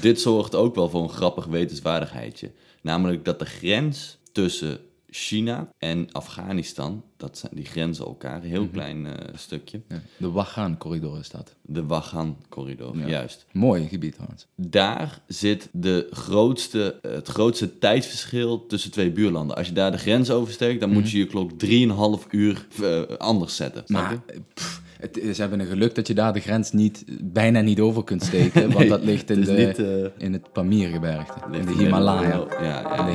Dit 0.00 0.20
zorgt 0.20 0.54
ook 0.54 0.74
wel 0.74 0.88
voor 0.88 1.02
een 1.02 1.08
grappig 1.08 1.46
wetenswaardigheidje. 1.46 2.50
Namelijk 2.82 3.24
dat 3.24 3.38
de 3.38 3.44
grens 3.46 4.18
tussen 4.32 4.80
China 5.10 5.68
en 5.78 6.08
Afghanistan, 6.12 7.02
dat 7.16 7.38
zijn 7.38 7.52
die 7.54 7.64
grenzen 7.64 8.04
elkaar, 8.06 8.36
een 8.42 8.48
heel 8.48 8.68
klein 8.68 9.06
eh, 9.06 9.12
stukje. 9.34 9.80
Ja. 9.88 10.00
De 10.16 10.30
Wagaan-corridor 10.30 11.18
is 11.18 11.30
dat. 11.30 11.54
De 11.62 11.86
Wagan-corridor, 11.86 12.96
Ja. 12.98 13.06
juist. 13.06 13.46
Mooi 13.52 13.88
gebied 13.88 14.14
trouwens. 14.14 14.46
Daar 14.54 15.20
zit 15.26 15.68
de 15.72 16.06
grootste, 16.10 16.98
het 17.02 17.28
grootste 17.28 17.78
tijdsverschil 17.78 18.66
tussen 18.66 18.90
twee 18.90 19.10
buurlanden. 19.10 19.56
Als 19.56 19.66
je 19.66 19.72
daar 19.72 19.90
de 19.92 19.98
grens 19.98 20.30
oversteekt, 20.30 20.80
dan 20.80 20.90
moet 20.92 21.10
je 21.10 21.18
je 21.18 21.26
klok 21.26 21.50
3,5 21.58 22.26
uur 22.30 22.66
eh, 22.82 23.02
anders 23.18 23.56
zetten. 23.56 23.82
Maar 23.86 24.12
eh, 24.12 24.36
pff, 24.54 24.82
het, 25.00 25.18
ze 25.34 25.40
hebben 25.40 25.60
een 25.60 25.66
geluk 25.66 25.94
dat 25.94 26.06
je 26.06 26.14
daar 26.14 26.32
de 26.32 26.40
grens 26.40 26.72
niet, 26.72 27.04
bijna 27.22 27.60
niet 27.60 27.80
over 27.80 28.04
kunt 28.04 28.22
steken. 28.30 28.72
want 28.72 28.88
dat 28.88 29.04
ligt 29.04 29.30
in, 29.30 29.38
het 29.38 29.46
de, 29.46 29.52
niet, 29.66 29.78
eh, 29.78 30.26
in 30.26 30.32
het 30.32 30.52
Pamirgebergte. 30.52 31.40
In 31.52 31.66
de 31.66 31.72
Himalaya. 31.72 32.40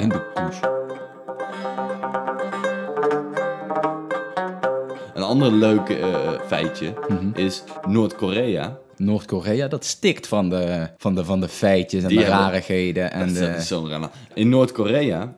In 0.02 0.10
de 0.10 0.32
ja. 0.36 0.80
Ander 5.32 5.52
leuk 5.54 5.90
eh, 5.90 6.32
feitje 6.48 6.94
Mhm. 7.08 7.30
is 7.34 7.64
Noord-Korea. 7.88 8.78
Noord-Korea, 8.98 9.68
dat 9.68 9.86
stikt 9.86 10.28
van 10.28 10.50
de, 10.50 10.88
van 10.98 11.16
de, 11.16 11.26
van 11.26 11.42
de 11.42 11.48
feitjes 11.48 12.02
en 12.04 12.08
Die 12.10 12.18
de 12.18 12.24
hebben- 12.24 12.42
rarigheden. 12.42 13.12
En 13.12 13.20
Dat 13.34 13.38
is 13.58 13.70
raar. 13.72 14.10
In 14.34 14.50
Noord-Korea, 14.50 15.36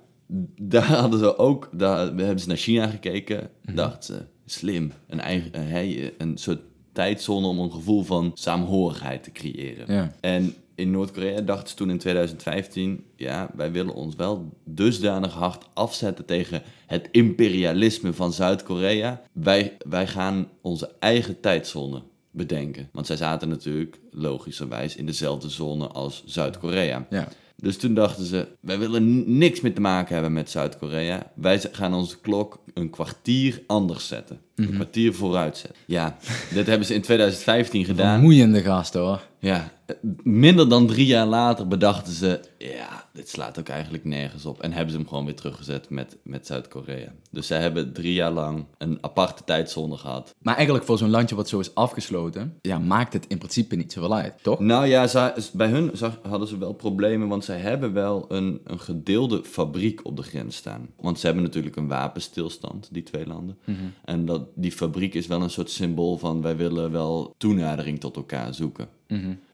daar 0.61 0.83
hadden 0.85 1.19
ze 1.19 1.37
ook, 1.37 1.69
daar 1.71 1.97
hebben 1.99 2.39
ze 2.39 2.47
naar 2.47 2.57
China 2.57 2.87
gekeken, 2.87 3.49
Mhm. 3.65 3.75
dachten 3.75 4.03
ze, 4.03 4.25
slim, 4.45 4.91
een, 5.07 5.19
eigen, 5.19 5.49
een, 5.57 5.67
hey, 5.67 6.13
een 6.17 6.37
soort 6.37 6.59
tijdzone 6.93 7.47
om 7.47 7.59
een 7.59 7.71
gevoel 7.71 8.03
van 8.03 8.31
saamhorigheid 8.33 9.23
te 9.23 9.31
creëren. 9.31 9.93
Ja. 9.95 10.11
En 10.21 10.53
in 10.75 10.91
Noord-Korea 10.91 11.41
dachten 11.41 11.69
ze 11.69 11.75
toen 11.75 11.89
in 11.89 11.97
2015, 11.97 13.05
ja, 13.15 13.49
wij 13.55 13.71
willen 13.71 13.93
ons 13.93 14.15
wel 14.15 14.57
dusdanig 14.65 15.33
hard 15.33 15.65
afzetten 15.73 16.25
tegen 16.25 16.61
het 16.85 17.07
imperialisme 17.11 18.13
van 18.13 18.33
Zuid-Korea. 18.33 19.21
Wij, 19.31 19.77
wij 19.87 20.07
gaan 20.07 20.49
onze 20.61 20.91
eigen 20.99 21.39
tijdzone 21.39 22.01
bedenken. 22.31 22.89
Want 22.91 23.07
zij 23.07 23.15
zaten 23.15 23.49
natuurlijk 23.49 23.99
logischerwijs 24.11 24.95
in 24.95 25.05
dezelfde 25.05 25.49
zone 25.49 25.87
als 25.87 26.23
Zuid-Korea. 26.25 27.07
ja. 27.09 27.27
Dus 27.55 27.77
toen 27.77 27.93
dachten 27.93 28.25
ze, 28.25 28.47
wij 28.59 28.79
willen 28.79 29.37
niks 29.37 29.61
meer 29.61 29.73
te 29.73 29.81
maken 29.81 30.13
hebben 30.13 30.33
met 30.33 30.49
Zuid-Korea. 30.49 31.31
Wij 31.35 31.59
gaan 31.71 31.93
onze 31.93 32.19
klok 32.19 32.63
een 32.73 32.89
kwartier 32.89 33.63
anders 33.67 34.07
zetten. 34.07 34.39
Een 34.55 34.73
kwartier 34.73 35.13
vooruit 35.13 35.57
zetten. 35.57 35.81
Ja, 35.87 36.17
dit 36.53 36.67
hebben 36.67 36.87
ze 36.87 36.93
in 36.93 37.01
2015 37.01 37.85
gedaan. 37.85 38.13
Vermoeiende 38.13 38.61
gast 38.61 38.93
hoor. 38.93 39.21
Ja, 39.39 39.71
eh, 39.85 39.95
minder 40.23 40.69
dan 40.69 40.87
drie 40.87 41.05
jaar 41.05 41.25
later 41.25 41.67
bedachten 41.67 42.13
ze, 42.13 42.39
ja, 42.57 43.05
dit 43.13 43.29
slaat 43.29 43.59
ook 43.59 43.67
eigenlijk 43.67 44.03
nergens 44.05 44.45
op. 44.45 44.61
En 44.61 44.71
hebben 44.71 44.91
ze 44.91 44.97
hem 44.97 45.07
gewoon 45.07 45.25
weer 45.25 45.35
teruggezet 45.35 45.89
met, 45.89 46.17
met 46.23 46.47
Zuid-Korea. 46.47 47.11
Dus 47.31 47.47
zij 47.47 47.61
hebben 47.61 47.93
drie 47.93 48.13
jaar 48.13 48.31
lang 48.31 48.65
een 48.77 48.97
aparte 49.01 49.43
tijdzone 49.43 49.97
gehad. 49.97 50.35
Maar 50.39 50.55
eigenlijk 50.55 50.85
voor 50.85 50.97
zo'n 50.97 51.09
landje 51.09 51.35
wat 51.35 51.49
zo 51.49 51.59
is 51.59 51.75
afgesloten, 51.75 52.57
ja, 52.61 52.79
maakt 52.79 53.13
het 53.13 53.25
in 53.27 53.37
principe 53.37 53.75
niet 53.75 53.91
zoveel 53.93 54.15
uit, 54.15 54.33
toch? 54.41 54.59
Nou 54.59 54.85
ja, 54.85 55.07
zij- 55.07 55.33
bij 55.53 55.67
hun 55.69 55.91
hadden 56.21 56.47
ze 56.47 56.57
wel 56.57 56.73
problemen, 56.73 57.27
want 57.27 57.43
zij 57.45 57.57
hebben 57.57 57.93
wel 57.93 58.25
een, 58.29 58.61
een 58.63 58.79
gedeelde 58.79 59.43
fabriek 59.43 60.05
op 60.05 60.17
de 60.17 60.23
grens 60.23 60.55
staan. 60.55 60.87
Want 60.99 61.19
ze 61.19 61.25
hebben 61.25 61.43
natuurlijk 61.43 61.75
een 61.75 61.87
wapenstilstand, 61.87 62.87
die 62.91 63.03
twee 63.03 63.27
landen. 63.27 63.57
En 64.05 64.25
dat, 64.25 64.42
die 64.55 64.71
fabriek 64.71 65.13
is 65.13 65.27
wel 65.27 65.41
een 65.41 65.49
soort 65.49 65.69
symbool 65.69 66.17
van 66.17 66.41
wij 66.41 66.57
willen 66.57 66.91
wel 66.91 67.33
toenadering 67.37 67.99
tot 67.99 68.15
elkaar 68.15 68.53
zoeken. 68.53 68.87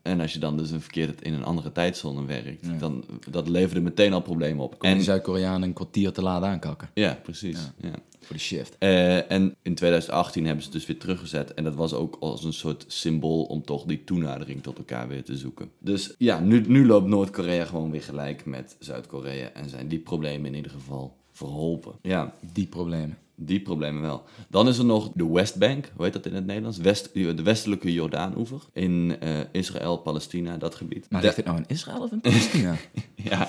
En 0.01 0.21
als 0.21 0.33
je 0.33 0.39
dan 0.39 0.57
dus 0.57 0.71
een 0.71 0.81
verkeerd 0.81 1.21
in 1.21 1.33
een 1.33 1.43
andere 1.43 1.71
tijdzone 1.71 2.25
werkt, 2.25 2.79
dan 2.79 3.03
dat 3.29 3.47
leverde 3.47 3.81
meteen 3.81 4.13
al 4.13 4.21
problemen 4.21 4.63
op. 4.63 4.83
En 4.83 4.95
En, 4.95 5.01
Zuid-Koreanen 5.01 5.67
een 5.67 5.73
kwartier 5.73 6.11
te 6.11 6.21
laat 6.21 6.43
aankakken 6.43 6.89
ja, 6.93 7.19
precies. 7.23 7.71
Ja. 7.81 7.91
voor 8.19 8.35
de 8.35 8.41
shift. 8.41 8.75
Eh, 8.79 9.31
en 9.31 9.55
in 9.61 9.75
2018 9.75 10.45
hebben 10.45 10.63
ze 10.63 10.69
het 10.69 10.77
dus 10.77 10.87
weer 10.87 10.97
teruggezet. 10.97 11.53
En 11.53 11.63
dat 11.63 11.75
was 11.75 11.93
ook 11.93 12.17
als 12.19 12.43
een 12.43 12.53
soort 12.53 12.85
symbool 12.87 13.43
om 13.43 13.61
toch 13.61 13.83
die 13.83 14.03
toenadering 14.03 14.63
tot 14.63 14.77
elkaar 14.77 15.07
weer 15.07 15.23
te 15.23 15.37
zoeken. 15.37 15.71
Dus 15.79 16.15
ja, 16.17 16.39
nu, 16.39 16.63
nu 16.67 16.85
loopt 16.85 17.07
Noord-Korea 17.07 17.65
gewoon 17.65 17.91
weer 17.91 18.03
gelijk 18.03 18.45
met 18.45 18.75
Zuid-Korea. 18.79 19.51
En 19.53 19.69
zijn 19.69 19.87
die 19.87 19.99
problemen 19.99 20.45
in 20.45 20.55
ieder 20.55 20.71
geval 20.71 21.17
verholpen. 21.31 21.93
Ja, 22.01 22.33
Die 22.53 22.67
problemen. 22.67 23.17
Die 23.39 23.61
problemen 23.61 24.01
wel. 24.01 24.23
Dan 24.49 24.67
is 24.67 24.77
er 24.77 24.85
nog 24.85 25.11
de 25.13 25.29
Westbank, 25.29 25.91
hoe 25.95 26.03
heet 26.05 26.13
dat 26.13 26.25
in 26.25 26.33
het 26.33 26.45
Nederlands? 26.45 26.77
West, 26.77 27.13
de 27.13 27.43
westelijke 27.43 27.93
Jordaan-oever. 27.93 28.61
In 28.73 29.15
eh, 29.19 29.37
Israël, 29.51 29.97
Palestina, 29.97 30.57
dat 30.57 30.75
gebied. 30.75 31.05
Maar 31.09 31.21
ligt 31.21 31.35
het 31.35 31.45
nou 31.45 31.57
in 31.57 31.65
Israël 31.67 32.01
of 32.01 32.11
in 32.11 32.21
Palestina? 32.21 32.75
ja, 33.29 33.47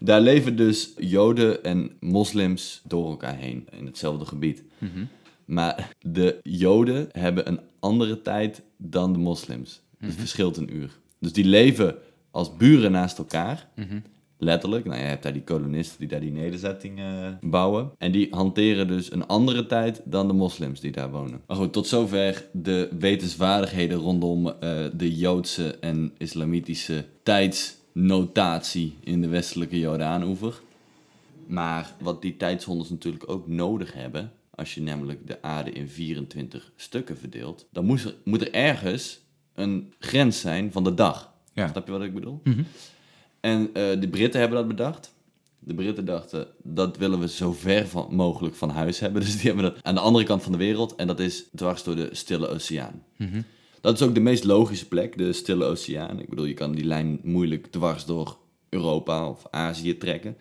daar 0.00 0.20
leven 0.20 0.56
dus 0.56 0.92
Joden 0.98 1.64
en 1.64 1.90
moslims 2.00 2.82
door 2.84 3.10
elkaar 3.10 3.36
heen 3.36 3.68
in 3.70 3.86
hetzelfde 3.86 4.24
gebied. 4.24 4.62
Maar 5.44 5.90
de 6.00 6.40
Joden 6.42 7.08
hebben 7.12 7.48
een 7.48 7.60
andere 7.80 8.22
tijd 8.22 8.62
dan 8.76 9.12
de 9.12 9.18
moslims. 9.18 9.80
Dus 9.98 10.08
het 10.08 10.18
verschilt 10.18 10.56
een 10.56 10.74
uur. 10.76 10.98
Dus 11.18 11.32
die 11.32 11.44
leven 11.44 11.96
als 12.30 12.56
buren 12.56 12.92
naast 12.92 13.18
elkaar. 13.18 13.68
Letterlijk. 14.42 14.84
Nou, 14.84 15.00
je 15.00 15.06
hebt 15.06 15.22
daar 15.22 15.32
die 15.32 15.42
kolonisten 15.42 15.98
die 15.98 16.08
daar 16.08 16.20
die 16.20 16.32
nederzettingen 16.32 17.38
bouwen. 17.40 17.90
En 17.98 18.12
die 18.12 18.28
hanteren 18.30 18.88
dus 18.88 19.12
een 19.12 19.26
andere 19.26 19.66
tijd 19.66 20.00
dan 20.04 20.26
de 20.26 20.32
moslims 20.32 20.80
die 20.80 20.90
daar 20.90 21.10
wonen. 21.10 21.40
Maar 21.46 21.56
goed, 21.56 21.72
tot 21.72 21.86
zover 21.86 22.46
de 22.52 22.88
wetenswaardigheden 22.98 23.98
rondom 23.98 24.48
eh, 24.48 24.84
de 24.92 25.16
Joodse 25.16 25.76
en 25.80 26.12
islamitische 26.18 27.04
tijdsnotatie 27.22 28.96
in 29.00 29.20
de 29.20 29.28
westelijke 29.28 29.78
Jordaanoever. 29.78 30.60
Maar 31.46 31.92
wat 32.00 32.22
die 32.22 32.36
tijdzones 32.36 32.90
natuurlijk 32.90 33.30
ook 33.30 33.48
nodig 33.48 33.92
hebben, 33.92 34.32
als 34.50 34.74
je 34.74 34.82
namelijk 34.82 35.26
de 35.26 35.42
aarde 35.42 35.70
in 35.70 35.88
24 35.88 36.72
stukken 36.76 37.18
verdeelt, 37.18 37.66
dan 37.70 37.84
moet 37.84 38.04
er, 38.04 38.14
moet 38.24 38.40
er 38.40 38.52
ergens 38.52 39.20
een 39.54 39.92
grens 39.98 40.40
zijn 40.40 40.72
van 40.72 40.84
de 40.84 40.94
dag. 40.94 41.32
Ja. 41.52 41.68
Snap 41.68 41.86
je 41.86 41.92
wat 41.92 42.02
ik 42.02 42.14
bedoel? 42.14 42.40
En 43.42 43.70
eh, 43.72 44.00
de 44.00 44.08
Britten 44.08 44.40
hebben 44.40 44.58
dat 44.58 44.68
bedacht. 44.68 45.14
De 45.58 45.74
Britten 45.74 46.04
dachten, 46.04 46.46
dat 46.62 46.96
willen 46.96 47.18
we 47.20 47.28
zo 47.28 47.52
ver 47.52 47.86
van, 47.88 48.06
mogelijk 48.14 48.54
van 48.54 48.70
huis 48.70 48.98
hebben. 49.00 49.22
Dus 49.24 49.32
die 49.36 49.46
hebben 49.52 49.64
dat 49.64 49.82
aan 49.82 49.94
de 49.94 50.00
andere 50.00 50.24
kant 50.24 50.42
van 50.42 50.52
de 50.52 50.58
wereld. 50.58 50.94
En 50.94 51.06
dat 51.06 51.20
is 51.20 51.44
dwars 51.54 51.82
door 51.82 51.96
de 51.96 52.08
Stille 52.12 52.48
Oceaan. 52.48 53.02
Dat 53.80 53.94
is 53.94 54.02
ook 54.02 54.14
de 54.14 54.20
meest 54.20 54.44
logische 54.44 54.88
plek, 54.88 55.18
de 55.18 55.32
Stille 55.32 55.64
Oceaan. 55.64 56.20
Ik 56.20 56.28
bedoel, 56.28 56.44
je 56.44 56.54
kan 56.54 56.72
die 56.72 56.84
lijn 56.84 57.20
moeilijk 57.22 57.66
dwars 57.66 58.04
door 58.04 58.36
Europa 58.68 59.28
of 59.28 59.42
Azië 59.50 59.96
trekken. 59.98 60.36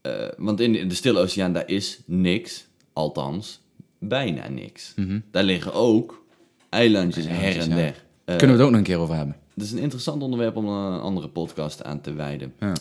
Eh, 0.00 0.12
want 0.36 0.60
in 0.60 0.72
de- 0.72 0.78
in 0.78 0.88
de 0.88 0.94
Stille 0.94 1.20
Oceaan, 1.20 1.52
daar 1.52 1.68
is 1.68 2.00
niks. 2.06 2.66
Althans, 2.92 3.60
bijna 3.98 4.48
niks. 4.48 4.94
Daar 5.30 5.44
liggen 5.44 5.72
ook 5.74 6.24
eilandjes 6.68 7.26
her 7.26 7.58
en 7.58 7.68
ja. 7.68 7.74
der. 7.74 8.04
Eh, 8.24 8.36
Kunnen 8.36 8.56
we 8.56 8.62
het 8.62 8.62
ook 8.62 8.70
nog 8.70 8.78
een 8.78 8.86
keer 8.86 8.98
over 8.98 9.14
hebben? 9.14 9.36
Het 9.58 9.66
is 9.66 9.72
een 9.72 9.82
interessant 9.82 10.22
onderwerp 10.22 10.56
om 10.56 10.68
een 10.68 11.00
andere 11.00 11.28
podcast 11.28 11.84
aan 11.84 12.00
te 12.00 12.12
wijden. 12.12 12.54
Ja. 12.60 12.72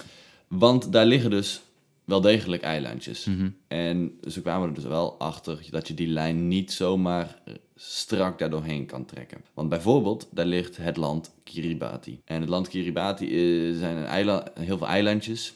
Want 0.48 0.92
daar 0.92 1.06
liggen 1.06 1.30
dus 1.30 1.62
wel 2.04 2.22
degelijk 2.22 2.62
eilandjes. 2.62 3.28
En 3.68 4.12
ze 4.28 4.42
kwamen 4.42 4.68
er 4.68 4.74
dus 4.74 4.84
wel 4.84 5.20
achter 5.20 5.60
dat 5.70 5.88
je 5.88 5.94
die 5.94 6.08
lijn 6.08 6.48
niet 6.48 6.72
zomaar 6.72 7.42
eh, 7.46 7.54
strak 7.76 8.40
daar 8.40 8.50
doorheen 8.50 8.86
kan 8.86 9.06
trekken. 9.06 9.42
Want 9.54 9.70
bijvoorbeeld, 9.70 10.28
daar 10.32 10.46
ligt 10.46 10.78
het 10.78 10.98
land 10.98 11.34
Kiribati. 11.44 12.22
En 12.26 12.42
het 12.42 12.50
land 12.50 12.68
Kiribati 12.68 13.26
eh, 13.26 13.78
zijn 13.78 13.98
een 13.98 14.06
eiland, 14.06 14.44
heel 14.60 14.78
veel 14.78 14.88
eilandjes. 14.88 15.54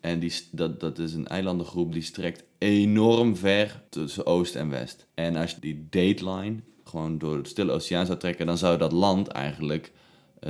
En 0.00 0.18
die, 0.18 0.32
dat, 0.50 0.80
dat 0.80 0.98
is 0.98 1.14
een 1.14 1.26
eilandengroep 1.26 1.92
die 1.92 2.02
strekt 2.02 2.44
enorm 2.58 3.36
ver 3.36 3.82
tussen 3.88 4.26
Oost 4.26 4.54
en 4.54 4.70
West. 4.70 5.06
En 5.14 5.36
als 5.36 5.50
je 5.50 5.60
die 5.60 5.86
dateline 5.90 6.56
gewoon 6.84 7.18
door 7.18 7.42
de 7.42 7.48
Stille 7.48 7.72
Oceaan 7.72 8.06
zou 8.06 8.18
trekken, 8.18 8.46
dan 8.46 8.58
zou 8.58 8.78
dat 8.78 8.92
land 8.92 9.28
eigenlijk 9.28 9.84
eh, 9.86 10.04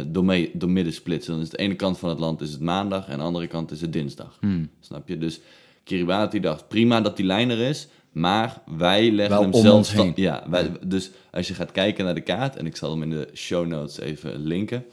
door, 0.06 0.24
mee, 0.24 0.50
door 0.54 0.70
midden 0.70 0.92
splitsen. 0.92 1.32
Dan 1.32 1.42
is 1.42 1.48
de 1.50 1.56
ene 1.56 1.74
kant 1.74 1.98
van 1.98 2.08
het 2.08 2.18
land 2.18 2.40
is 2.40 2.50
het 2.50 2.60
maandag 2.60 3.08
en 3.08 3.18
de 3.18 3.24
andere 3.24 3.46
kant 3.46 3.70
is 3.70 3.80
het 3.80 3.92
dinsdag. 3.92 4.38
Snap 4.80 5.08
je? 5.08 5.18
Dus 5.18 5.40
Kiribati 5.84 6.40
dacht 6.40 6.68
prima 6.68 7.00
dat 7.00 7.16
die 7.16 7.26
lijn 7.26 7.50
er 7.50 7.58
is, 7.58 7.88
maar 8.12 8.62
wij 8.76 9.10
leggen 9.10 9.34
Wel 9.40 9.50
hem 9.50 9.62
zelf... 9.62 9.92
heen. 9.92 10.12
Ja, 10.14 10.44
wij, 10.50 10.70
dus 10.86 11.10
als 11.30 11.48
je 11.48 11.54
gaat 11.54 11.72
kijken 11.72 12.04
naar 12.04 12.14
de 12.14 12.20
kaart, 12.20 12.56
en 12.56 12.66
ik 12.66 12.76
zal 12.76 12.90
hem 12.90 13.02
in 13.02 13.10
de 13.10 13.28
show 13.34 13.66
notes 13.66 13.98
even 14.00 14.40
linken, 14.46 14.84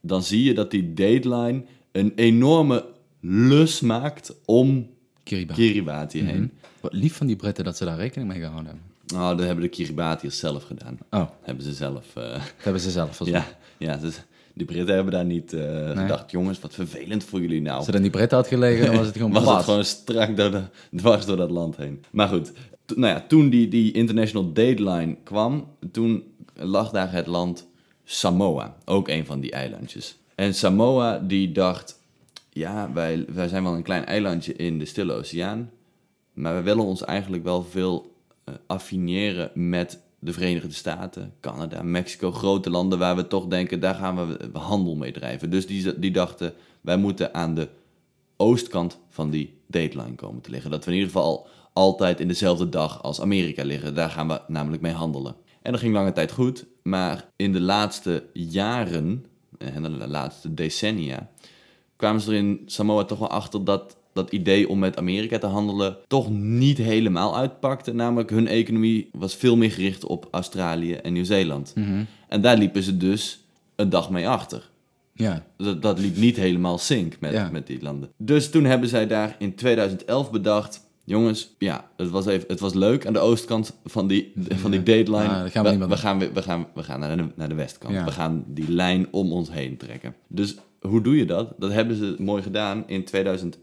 dan 0.00 0.22
zie 0.22 0.42
je 0.44 0.54
dat 0.54 0.70
die 0.70 0.94
dateline 0.94 1.62
een 1.92 2.12
enorme 2.14 2.84
lus 3.20 3.80
maakt 3.80 4.34
om 4.44 4.88
Kiribati. 5.22 5.60
Kiribati 5.62 6.22
heen. 6.22 6.52
Wat 6.80 6.92
lief 6.92 7.16
van 7.16 7.26
die 7.26 7.36
Britten 7.36 7.64
dat 7.64 7.76
ze 7.76 7.84
daar 7.84 7.96
rekening 7.96 8.30
mee 8.30 8.38
gehouden 8.40 8.66
hebben. 8.66 8.84
Nou, 9.06 9.36
dat 9.36 9.46
hebben 9.46 9.64
de 9.64 9.70
Kiribatiërs 9.70 10.38
zelf 10.38 10.62
gedaan. 10.64 10.98
Oh, 11.10 11.28
Hebben 11.42 11.64
ze 11.64 11.72
zelf... 11.72 12.16
eh, 12.16 12.42
hebben 12.56 12.82
ze 12.82 12.90
zelf 12.90 13.24
ja, 13.26 13.46
ja 13.78 13.96
dus 13.96 14.20
de 14.58 14.64
Britten 14.64 14.94
hebben 14.94 15.12
daar 15.12 15.24
niet 15.24 15.52
eh, 15.52 15.88
gedacht, 15.88 16.30
jongens, 16.30 16.60
wat 16.60 16.74
vervelend 16.74 17.24
voor 17.24 17.40
jullie 17.40 17.62
nou. 17.62 17.76
Als 17.76 17.86
het 17.86 17.94
aan 17.94 18.02
die 18.02 18.10
Britten 18.10 18.38
had 18.38 18.46
gelegen, 18.46 18.86
dan 18.86 18.96
was 18.96 19.06
het 19.06 19.16
gewoon 19.16 19.32
was 19.44 19.54
het 19.54 19.64
gewoon 19.64 19.84
strak 19.84 20.36
door 20.36 20.50
de, 20.50 20.62
dwars 20.96 21.26
door 21.26 21.36
dat 21.36 21.50
land 21.50 21.76
heen. 21.76 22.04
Maar 22.10 22.28
goed, 22.28 22.52
nou 22.86 23.14
ja, 23.14 23.24
toen 23.28 23.50
die, 23.50 23.68
die 23.68 23.92
International 23.92 24.52
Dateline 24.52 25.16
kwam, 25.24 25.68
toen 25.92 26.22
lag 26.54 26.90
daar 26.90 27.12
het 27.12 27.26
land 27.26 27.68
Samoa, 28.04 28.76
ook 28.84 29.08
een 29.08 29.26
van 29.26 29.40
die 29.40 29.50
eilandjes. 29.50 30.18
En 30.34 30.54
Samoa 30.54 31.18
die 31.18 31.52
dacht, 31.52 32.00
ja, 32.50 32.92
wij, 32.92 33.24
wij 33.28 33.48
zijn 33.48 33.62
wel 33.62 33.74
een 33.74 33.82
klein 33.82 34.04
eilandje 34.04 34.52
in 34.52 34.78
de 34.78 34.84
Stille 34.84 35.12
Oceaan, 35.12 35.70
maar 36.32 36.54
we 36.54 36.62
willen 36.62 36.84
ons 36.84 37.04
eigenlijk 37.04 37.42
wel 37.42 37.62
veel 37.62 38.14
eh, 38.44 38.54
affineren 38.66 39.50
met 39.54 40.00
de 40.18 40.32
Verenigde 40.32 40.72
Staten, 40.72 41.32
Canada, 41.40 41.82
Mexico, 41.82 42.32
grote 42.32 42.70
landen 42.70 42.98
waar 42.98 43.16
we 43.16 43.26
toch 43.26 43.46
denken, 43.46 43.80
daar 43.80 43.94
gaan 43.94 44.28
we 44.28 44.58
handel 44.58 44.94
mee 44.94 45.12
drijven. 45.12 45.50
Dus 45.50 45.66
die, 45.66 45.98
die 45.98 46.10
dachten, 46.10 46.54
wij 46.80 46.96
moeten 46.96 47.34
aan 47.34 47.54
de 47.54 47.68
oostkant 48.36 48.98
van 49.08 49.30
die 49.30 49.60
dateline 49.66 50.14
komen 50.14 50.40
te 50.40 50.50
liggen. 50.50 50.70
Dat 50.70 50.84
we 50.84 50.90
in 50.90 50.96
ieder 50.96 51.12
geval 51.12 51.48
altijd 51.72 52.20
in 52.20 52.28
dezelfde 52.28 52.68
dag 52.68 53.02
als 53.02 53.20
Amerika 53.20 53.64
liggen. 53.64 53.94
Daar 53.94 54.10
gaan 54.10 54.28
we 54.28 54.40
namelijk 54.46 54.82
mee 54.82 54.92
handelen. 54.92 55.36
En 55.62 55.72
dat 55.72 55.80
ging 55.80 55.94
lange 55.94 56.12
tijd 56.12 56.32
goed, 56.32 56.66
maar 56.82 57.28
in 57.36 57.52
de 57.52 57.60
laatste 57.60 58.24
jaren, 58.32 59.26
eh, 59.58 59.74
en 59.74 59.82
de 59.82 60.08
laatste 60.08 60.54
decennia, 60.54 61.30
kwamen 61.96 62.20
ze 62.20 62.30
er 62.30 62.36
in 62.36 62.62
Samoa 62.66 63.04
toch 63.04 63.18
wel 63.18 63.30
achter 63.30 63.64
dat 63.64 63.96
dat 64.18 64.32
idee 64.32 64.68
om 64.68 64.78
met 64.78 64.96
Amerika 64.96 65.38
te 65.38 65.46
handelen 65.46 65.96
toch 66.06 66.30
niet 66.30 66.78
helemaal 66.78 67.36
uitpakte. 67.36 67.92
Namelijk 67.94 68.30
hun 68.30 68.46
economie 68.48 69.08
was 69.12 69.34
veel 69.34 69.56
meer 69.56 69.70
gericht 69.70 70.04
op 70.06 70.28
Australië 70.30 70.92
en 70.92 71.12
Nieuw-Zeeland. 71.12 71.74
En 72.28 72.40
daar 72.40 72.56
liepen 72.58 72.82
ze 72.82 72.96
dus 72.96 73.44
een 73.76 73.90
dag 73.90 74.10
mee 74.10 74.28
achter. 74.28 74.70
Ja, 75.14 75.44
Dat, 75.56 75.82
dat 75.82 75.98
liep 75.98 76.16
niet 76.16 76.36
helemaal 76.36 76.78
sync 76.78 77.16
met, 77.20 77.32
Ja. 77.32 77.48
met 77.52 77.66
die 77.66 77.82
landen. 77.82 78.08
Dus 78.16 78.50
toen 78.50 78.64
hebben 78.64 78.88
zij 78.88 79.06
daar 79.06 79.36
in 79.38 79.54
2011 79.54 80.30
bedacht... 80.30 80.86
Jongens, 81.04 81.54
ja, 81.58 81.88
het 81.96 82.10
was, 82.10 82.26
even, 82.26 82.44
het 82.48 82.60
was 82.60 82.74
leuk 82.74 83.06
aan 83.06 83.12
de 83.12 83.18
oostkant 83.18 83.76
van 83.84 84.06
die, 84.06 84.32
van 84.48 84.70
die 84.70 84.82
dateline. 84.82 85.22
Ja, 85.22 85.42
dat 85.42 85.50
gaan 85.50 85.64
we 85.64 85.70
we, 85.70 85.78
doen. 85.78 85.96
gaan, 85.98 86.18
we 86.18 86.42
gaan, 86.42 86.66
we 86.74 86.82
gaan 86.82 87.00
naar, 87.00 87.16
de, 87.16 87.24
naar 87.34 87.48
de 87.48 87.54
westkant. 87.54 87.94
Ja. 87.94 88.04
We 88.04 88.10
gaan 88.10 88.44
die 88.46 88.70
lijn 88.72 89.06
om 89.10 89.32
ons 89.32 89.50
heen 89.52 89.76
trekken. 89.76 90.14
Dus 90.26 90.56
hoe 90.80 91.00
doe 91.02 91.16
je 91.16 91.24
dat? 91.24 91.54
Dat 91.58 91.72
hebben 91.72 91.96
ze 91.96 92.14
mooi 92.18 92.42
gedaan. 92.42 92.84
In 92.86 93.04
2011 93.04 93.62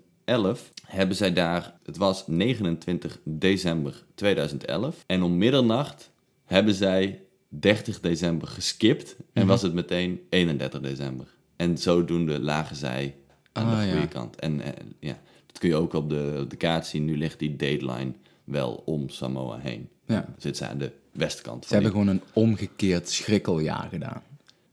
hebben 0.86 1.16
zij 1.16 1.34
daar... 1.34 1.74
Het 1.84 1.98
was 1.98 2.28
29 2.28 3.20
december 3.24 4.04
2011. 4.16 5.04
En 5.08 5.24
om 5.24 5.38
middernacht 5.38 6.12
hebben 6.46 6.74
zij 6.74 7.22
30 7.50 8.00
december 8.00 8.48
geskipt. 8.48 9.16
En 9.34 9.42
Mhm. 9.42 9.46
was 9.48 9.62
het 9.62 9.74
meteen 9.74 10.22
31 10.30 10.80
december. 10.82 11.28
En 11.56 11.78
zodoende 11.78 12.40
lagen 12.40 12.76
zij 12.76 13.16
aan 13.52 13.66
Ah, 13.66 13.72
de 13.80 13.84
goede 13.86 14.00
ja. 14.00 14.06
kant. 14.06 14.36
En 14.36 14.62
eh, 14.62 14.72
ja, 15.00 15.18
dat 15.46 15.58
kun 15.60 15.70
je 15.70 15.76
ook 15.76 15.94
op 15.94 16.10
de, 16.10 16.40
op 16.44 16.50
de 16.50 16.56
kaart 16.56 16.86
zien. 16.86 17.06
Nu 17.06 17.18
ligt 17.18 17.40
die 17.40 17.56
dateline 17.56 18.12
wel 18.44 18.82
om 18.86 19.10
Samoa 19.10 19.58
heen. 19.58 19.90
Ja. 20.06 20.22
Dan 20.22 20.36
zit 20.38 20.58
ze 20.58 20.68
aan 20.68 20.78
de 20.78 20.92
westkant. 21.12 21.66
Ze 21.66 21.74
hebben 21.74 21.92
die- 21.92 22.00
gewoon 22.02 22.16
een 22.16 22.24
omgekeerd 22.34 23.10
schrikkeljaar 23.10 23.88
gedaan. 23.92 24.22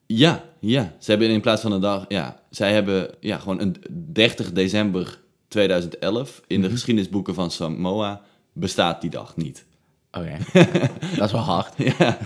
Ja, 0.07 0.45
ja. 0.61 0.95
Ze 0.99 1.11
hebben 1.11 1.29
in 1.29 1.41
plaats 1.41 1.63
van 1.63 1.73
een 1.73 1.81
dag... 1.81 2.05
Ja, 2.09 2.43
zij 2.51 2.73
hebben 2.73 3.11
ja, 3.21 3.39
gewoon 3.39 3.61
een 3.61 3.77
30 4.13 4.53
december 4.53 5.21
2011. 5.53 6.41
In 6.47 6.61
de 6.61 6.67
Mhm. 6.67 6.77
geschiedenisboeken 6.77 7.35
van 7.35 7.51
Samoa 7.51 8.21
bestaat 8.53 9.01
die 9.01 9.11
dag 9.11 9.37
niet. 9.37 9.65
Oké, 10.11 10.37
dat 11.17 11.27
is 11.27 11.33
wel 11.33 11.41
hard. 11.41 11.75
Ja, 11.99 12.19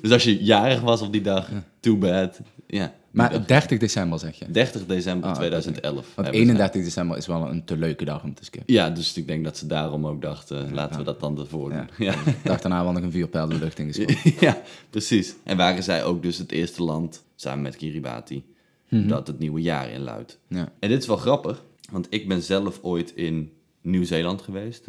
dus 0.00 0.10
als 0.12 0.24
je 0.24 0.44
jarig 0.44 0.80
was 0.80 1.02
op 1.02 1.12
die 1.12 1.20
dag, 1.20 1.48
too 1.80 1.96
bad. 1.96 2.40
Ja, 2.66 2.92
Maar 3.10 3.30
dag. 3.32 3.44
30 3.46 3.78
december 3.78 4.18
zeg 4.18 4.38
je. 4.38 4.50
30 4.50 4.86
december 4.86 5.28
Ah, 5.30 5.34
2011. 5.36 5.94
Want 5.94 6.06
hebben 6.14 6.34
ze 6.34 6.40
31 6.40 6.82
december 6.84 7.16
is 7.16 7.26
wel 7.26 7.48
een 7.50 7.64
te 7.64 7.76
leuke 7.76 8.04
dag 8.04 8.22
om 8.22 8.34
te 8.34 8.44
skippen. 8.44 8.74
Ja, 8.74 8.90
dus 8.90 9.16
ik 9.16 9.26
denk 9.26 9.44
dat 9.44 9.56
ze 9.58 9.66
daarom 9.66 10.06
ook 10.06 10.22
dachten, 10.22 10.74
laten 10.74 10.98
we 10.98 11.04
dat 11.04 11.20
dan 11.20 11.38
ervoor 11.38 11.68
doen. 11.68 11.88
Ja. 11.98 12.12
Ja, 12.12 12.24
De 12.24 12.32
dag 12.44 12.60
daarna 12.60 12.82
wel 12.82 12.92
nog 12.92 13.02
een 13.02 13.10
vuurpijl 13.12 13.48
de 13.48 13.58
lucht 13.58 13.78
ingeschoten. 13.78 14.16
ja 14.46 14.60
precies. 14.90 15.34
En 15.44 15.56
waren 15.56 15.82
zij 15.82 16.04
ook 16.04 16.22
dus 16.22 16.38
het 16.38 16.52
eerste 16.52 16.82
land, 16.82 17.22
samen 17.36 17.62
met 17.62 17.76
Kiribati, 17.76 18.44
dat 18.88 19.26
het 19.26 19.38
nieuwe 19.38 19.60
jaar 19.60 19.90
inluidt. 19.90 20.38
Ja. 20.48 20.68
En 20.80 20.88
dit 20.88 21.00
is 21.00 21.06
wel 21.06 21.16
grappig, 21.16 21.62
want 21.90 22.06
ik 22.10 22.28
ben 22.28 22.42
zelf 22.42 22.78
ooit 22.82 23.12
in 23.14 23.52
Nieuw-Zeeland 23.80 24.42
geweest. 24.42 24.84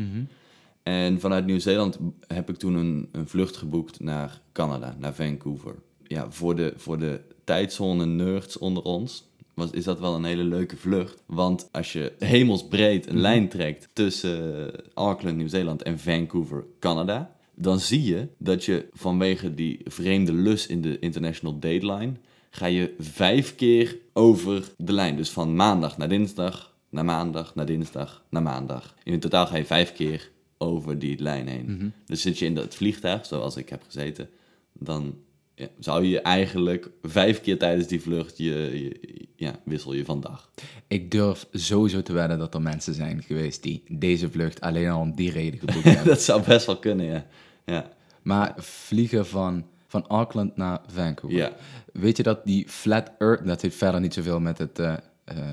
En 0.83 1.19
vanuit 1.19 1.45
Nieuw-Zeeland 1.45 1.97
heb 2.27 2.49
ik 2.49 2.55
toen 2.55 2.73
een, 2.75 3.09
een 3.11 3.27
vlucht 3.27 3.57
geboekt 3.57 3.99
naar 3.99 4.41
Canada, 4.51 4.95
naar 4.99 5.13
Vancouver. 5.13 5.75
Ja, 6.07 6.31
voor 6.31 6.55
de, 6.55 6.73
voor 6.75 6.99
de 6.99 7.21
tijdzone 7.43 8.05
nerds 8.05 8.57
onder 8.57 8.83
ons 8.83 9.29
was, 9.53 9.71
is 9.71 9.83
dat 9.83 9.99
wel 9.99 10.15
een 10.15 10.23
hele 10.23 10.43
leuke 10.43 10.77
vlucht. 10.77 11.23
Want 11.25 11.69
als 11.71 11.93
je 11.93 12.13
hemelsbreed 12.19 13.07
een 13.07 13.19
lijn 13.19 13.49
trekt 13.49 13.87
tussen 13.93 14.71
Auckland, 14.93 15.37
Nieuw-Zeeland 15.37 15.81
en 15.81 15.99
Vancouver, 15.99 16.65
Canada... 16.79 17.35
dan 17.55 17.79
zie 17.79 18.03
je 18.03 18.27
dat 18.37 18.65
je 18.65 18.87
vanwege 18.93 19.53
die 19.53 19.79
vreemde 19.83 20.33
lus 20.33 20.67
in 20.67 20.81
de 20.81 20.99
International 20.99 21.59
Dateline... 21.59 22.13
ga 22.49 22.65
je 22.65 22.93
vijf 22.99 23.55
keer 23.55 23.97
over 24.13 24.71
de 24.77 24.93
lijn. 24.93 25.15
Dus 25.15 25.29
van 25.29 25.55
maandag 25.55 25.97
naar 25.97 26.09
dinsdag, 26.09 26.70
naar 26.91 27.05
maandag, 27.05 27.55
naar 27.55 27.65
dinsdag, 27.65 28.23
naar 28.29 28.41
maandag. 28.41 28.95
In 29.03 29.19
totaal 29.19 29.47
ga 29.47 29.57
je 29.57 29.65
vijf 29.65 29.93
keer 29.93 30.29
over 30.57 30.99
die 30.99 31.19
lijn 31.21 31.47
heen. 31.47 31.93
Dus 32.05 32.21
zit 32.21 32.39
je 32.39 32.45
in 32.45 32.55
dat 32.55 32.75
vliegtuig, 32.75 33.25
zoals 33.25 33.55
ik 33.55 33.69
heb 33.69 33.83
gezeten, 33.85 34.29
dan 34.73 35.15
ja, 35.55 35.67
zou 35.79 36.05
je 36.05 36.21
eigenlijk 36.21 36.89
vijf 37.01 37.41
keer 37.41 37.57
tijdens 37.57 37.87
die 37.87 38.01
vlucht 38.01 38.37
je, 38.37 38.43
je- 38.83 39.27
ja, 39.35 39.55
wissel 39.65 39.93
je 39.93 40.05
van 40.05 40.21
dag. 40.21 40.51
Ik 40.87 41.11
durf 41.11 41.47
sowieso 41.51 42.01
te 42.01 42.13
wedden 42.13 42.39
dat 42.39 42.53
er 42.53 42.61
mensen 42.61 42.93
zijn 42.93 43.23
geweest 43.23 43.63
die 43.63 43.83
deze 43.87 44.29
vlucht 44.31 44.61
alleen 44.61 44.89
al 44.89 44.99
om 45.01 45.15
die 45.15 45.31
reden 45.31 45.59
geboekt 45.59 45.83
hebben. 45.83 46.05
dat 46.13 46.21
zou 46.21 46.43
best 46.43 46.65
wel 46.65 46.77
kunnen, 46.79 47.05
ja. 47.05 47.25
Ja, 47.65 47.89
Maar 48.21 48.53
vliegen 48.57 49.25
van, 49.27 49.65
van 49.87 50.07
Auckland 50.07 50.57
naar 50.57 50.81
Vancouver. 50.87 51.39
ja. 51.39 51.51
Weet 51.93 52.17
je 52.17 52.23
dat 52.23 52.45
die 52.45 52.67
Flat 52.69 53.11
Earth, 53.17 53.45
dat 53.45 53.61
heeft 53.61 53.75
verder 53.75 54.01
niet 54.01 54.13
zoveel 54.13 54.39
met 54.39 54.57
het, 54.57 54.79
eh, 54.79 54.93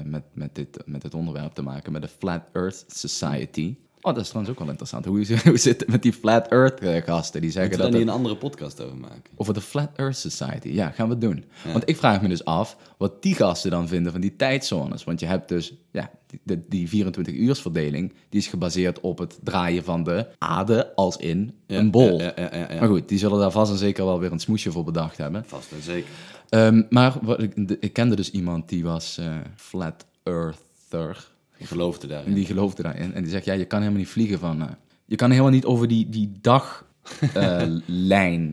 met, 0.05 0.23
met, 0.33 0.55
dit, 0.55 0.79
met 0.87 1.03
het 1.03 1.15
onderwerp 1.15 1.55
te 1.55 1.63
maken, 1.63 1.93
met 1.93 2.03
de 2.03 2.09
Flat 2.09 2.43
Earth 2.53 2.85
Society. 2.87 3.77
Oh, 4.01 4.15
dat 4.15 4.23
is 4.23 4.29
trouwens 4.29 4.53
ook 4.53 4.59
wel 4.59 4.69
interessant. 4.69 5.05
Hoe, 5.05 5.27
hoe 5.51 5.59
zit 5.59 5.81
het 5.81 5.89
met 5.89 6.03
die 6.03 6.13
Flat 6.13 6.49
Earth 6.49 6.81
eh, 6.81 7.03
gasten? 7.03 7.41
Die 7.41 7.51
zeggen 7.51 7.71
we 7.71 7.77
dat 7.77 7.91
daar 7.91 8.01
niet 8.01 8.09
een 8.09 8.15
andere 8.15 8.37
podcast 8.37 8.81
over 8.81 8.97
maken? 8.97 9.23
over 9.37 9.55
de 9.55 9.61
Flat 9.61 9.91
Earth 9.97 10.17
Society. 10.17 10.69
Ja, 10.69 10.91
gaan 10.91 11.09
we 11.09 11.19
doen. 11.19 11.45
Want 11.73 11.89
ik 11.89 11.97
vraag 11.97 12.23
me 12.23 12.29
dus 12.29 12.45
af 12.45 12.77
wat 12.99 13.23
die 13.23 13.35
gasten 13.35 13.71
dan 13.71 13.89
vinden 13.89 14.13
van 14.13 14.21
die 14.21 14.37
tijdzones. 14.37 15.05
Want 15.05 15.21
je 15.21 15.27
hebt 15.27 15.49
dus, 15.49 15.75
ja, 15.91 16.11
die, 16.45 16.65
die 16.69 17.05
24-uursverdeling, 17.05 18.13
die 18.29 18.41
is 18.41 18.47
gebaseerd 18.47 19.01
op 19.01 19.19
het 19.19 19.39
draaien 19.43 19.85
van 19.85 20.03
de 20.03 20.27
aarde 20.39 20.95
als 20.95 21.17
in 21.17 21.55
Ja, 21.67 21.79
een 21.79 21.91
bol. 21.91 22.21
Ja. 22.21 22.35
Maar 22.81 22.89
goed, 22.89 23.09
die 23.09 23.19
zullen 23.19 23.39
daar 23.39 23.51
vast 23.51 23.73
en 23.73 23.79
zeker 23.79 24.05
wel 24.05 24.19
weer 24.19 24.33
een 24.33 24.39
smoesje 24.39 24.73
voor 24.73 24.85
bedacht 24.85 25.17
hebben. 25.17 25.45
Vast 25.47 25.73
en 25.73 25.83
zeker. 25.83 26.11
Ehm, 26.49 26.83
maar 26.91 27.17
wat 27.23 27.43
ik, 27.43 27.69
de- 27.69 27.77
ik 27.81 27.93
kende 27.93 28.17
dus 28.17 28.31
iemand 28.31 28.69
die 28.69 28.85
was 28.85 29.19
eh, 29.19 29.37
Flat 29.57 30.07
Earther. 30.23 31.29
Ik 31.57 31.67
geloofde 31.67 32.07
daarin. 32.07 32.35
die 32.35 32.47
geloofde 32.47 32.83
daarin. 32.83 33.15
En 33.15 33.23
die 33.23 33.31
zegt, 33.31 33.45
ja, 33.45 33.53
je 33.53 33.65
kan 33.65 33.79
helemaal 33.79 34.01
niet 34.01 34.09
vliegen 34.11 34.39
van... 34.39 34.63
eh, 34.63 34.69
je 35.05 35.17
kan 35.17 35.31
helemaal 35.31 35.51
niet 35.53 35.65
over 35.65 35.89
die, 35.89 36.09
die 36.09 36.33
daglijn 36.41 36.85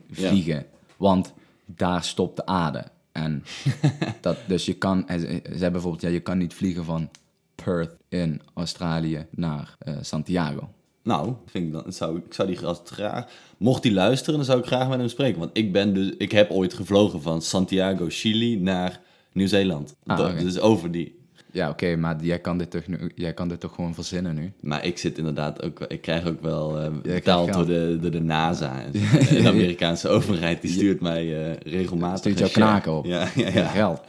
Ja. 0.08 0.30
vliegen. 0.30 0.66
Want 0.98 1.34
daar 1.66 2.04
stopt 2.04 2.36
de 2.36 2.46
aarde. 2.46 2.84
En 3.12 3.44
dat, 4.22 4.38
dus 4.48 4.66
je 4.66 4.74
kan... 4.74 5.04
Ze, 5.08 5.42
hebben 5.44 5.72
bijvoorbeeld, 5.72 6.02
ja, 6.02 6.10
je 6.10 6.20
kan 6.20 6.38
niet 6.38 6.54
vliegen 6.54 6.86
van 6.86 7.10
Perth 7.56 7.92
in 8.10 8.42
Australië 8.54 9.26
naar 9.32 9.76
eh, 9.80 9.94
Santiago. 10.02 10.70
Nou, 11.06 11.34
vind 11.46 11.66
ik, 11.66 11.72
dan, 11.72 11.94
zou, 11.94 12.18
ik 12.18 12.34
zou 12.34 12.48
die 12.48 12.58
gast 12.58 12.90
graag... 12.90 13.26
Mocht 13.58 13.84
hij 13.84 13.94
luisteren, 13.94 14.36
dan 14.36 14.46
zou 14.46 14.60
ik 14.60 14.66
graag 14.66 14.90
met 14.90 14.98
hem 15.00 15.08
spreken. 15.08 15.40
Want 15.40 15.58
ik, 15.58 15.72
ben 15.74 15.94
dus, 15.94 16.12
ik 16.18 16.32
heb 16.32 16.52
ooit 16.52 16.74
gevlogen 16.74 17.22
van 17.22 17.42
Santiago, 17.42 18.06
Chili 18.10 18.60
naar 18.60 19.00
Nieuw-Zeeland. 19.32 19.96
Ah, 20.06 20.18
Dat- 20.18 20.32
oké. 20.32 20.44
Dus 20.44 20.60
over 20.60 20.92
die... 20.92 21.24
Ja, 21.52 21.70
oké, 21.70 21.96
maar 21.96 22.16
jij 22.24 22.40
kan, 22.40 22.58
dit 22.58 22.72
toch, 22.72 22.88
nu- 22.88 23.12
jij 23.16 23.34
kan 23.34 23.48
dit 23.48 23.60
toch 23.60 23.76
gewoon 23.76 23.94
verzinnen 23.94 24.36
nu? 24.36 24.52
Maar 24.62 24.86
ik 24.86 24.98
zit 24.98 25.18
inderdaad 25.18 25.64
ook... 25.64 25.80
Ik 25.82 26.02
krijg 26.02 26.26
ook 26.28 26.42
wel 26.42 26.80
eh, 26.80 26.92
betaald 27.02 27.54
door 27.54 27.66
de, 27.66 27.98
door 28.02 28.12
de 28.12 28.22
NASA. 28.22 28.82
En 28.84 28.92
de 29.42 29.48
Amerikaanse 29.48 30.08
overheid, 30.10 30.62
die 30.62 30.72
stuurt 30.72 31.02
mij 31.02 31.46
eh, 31.46 31.72
regelmatig... 31.74 32.20
Stuurt 32.20 32.36
een 32.40 32.42
jou 32.46 32.52
share. 32.52 32.66
knaken 32.72 32.94
op. 32.98 33.06
Ja, 33.06 33.28
ja, 33.36 33.48
Ja, 33.48 33.50
ja. 33.54 33.68
geld. 33.68 34.02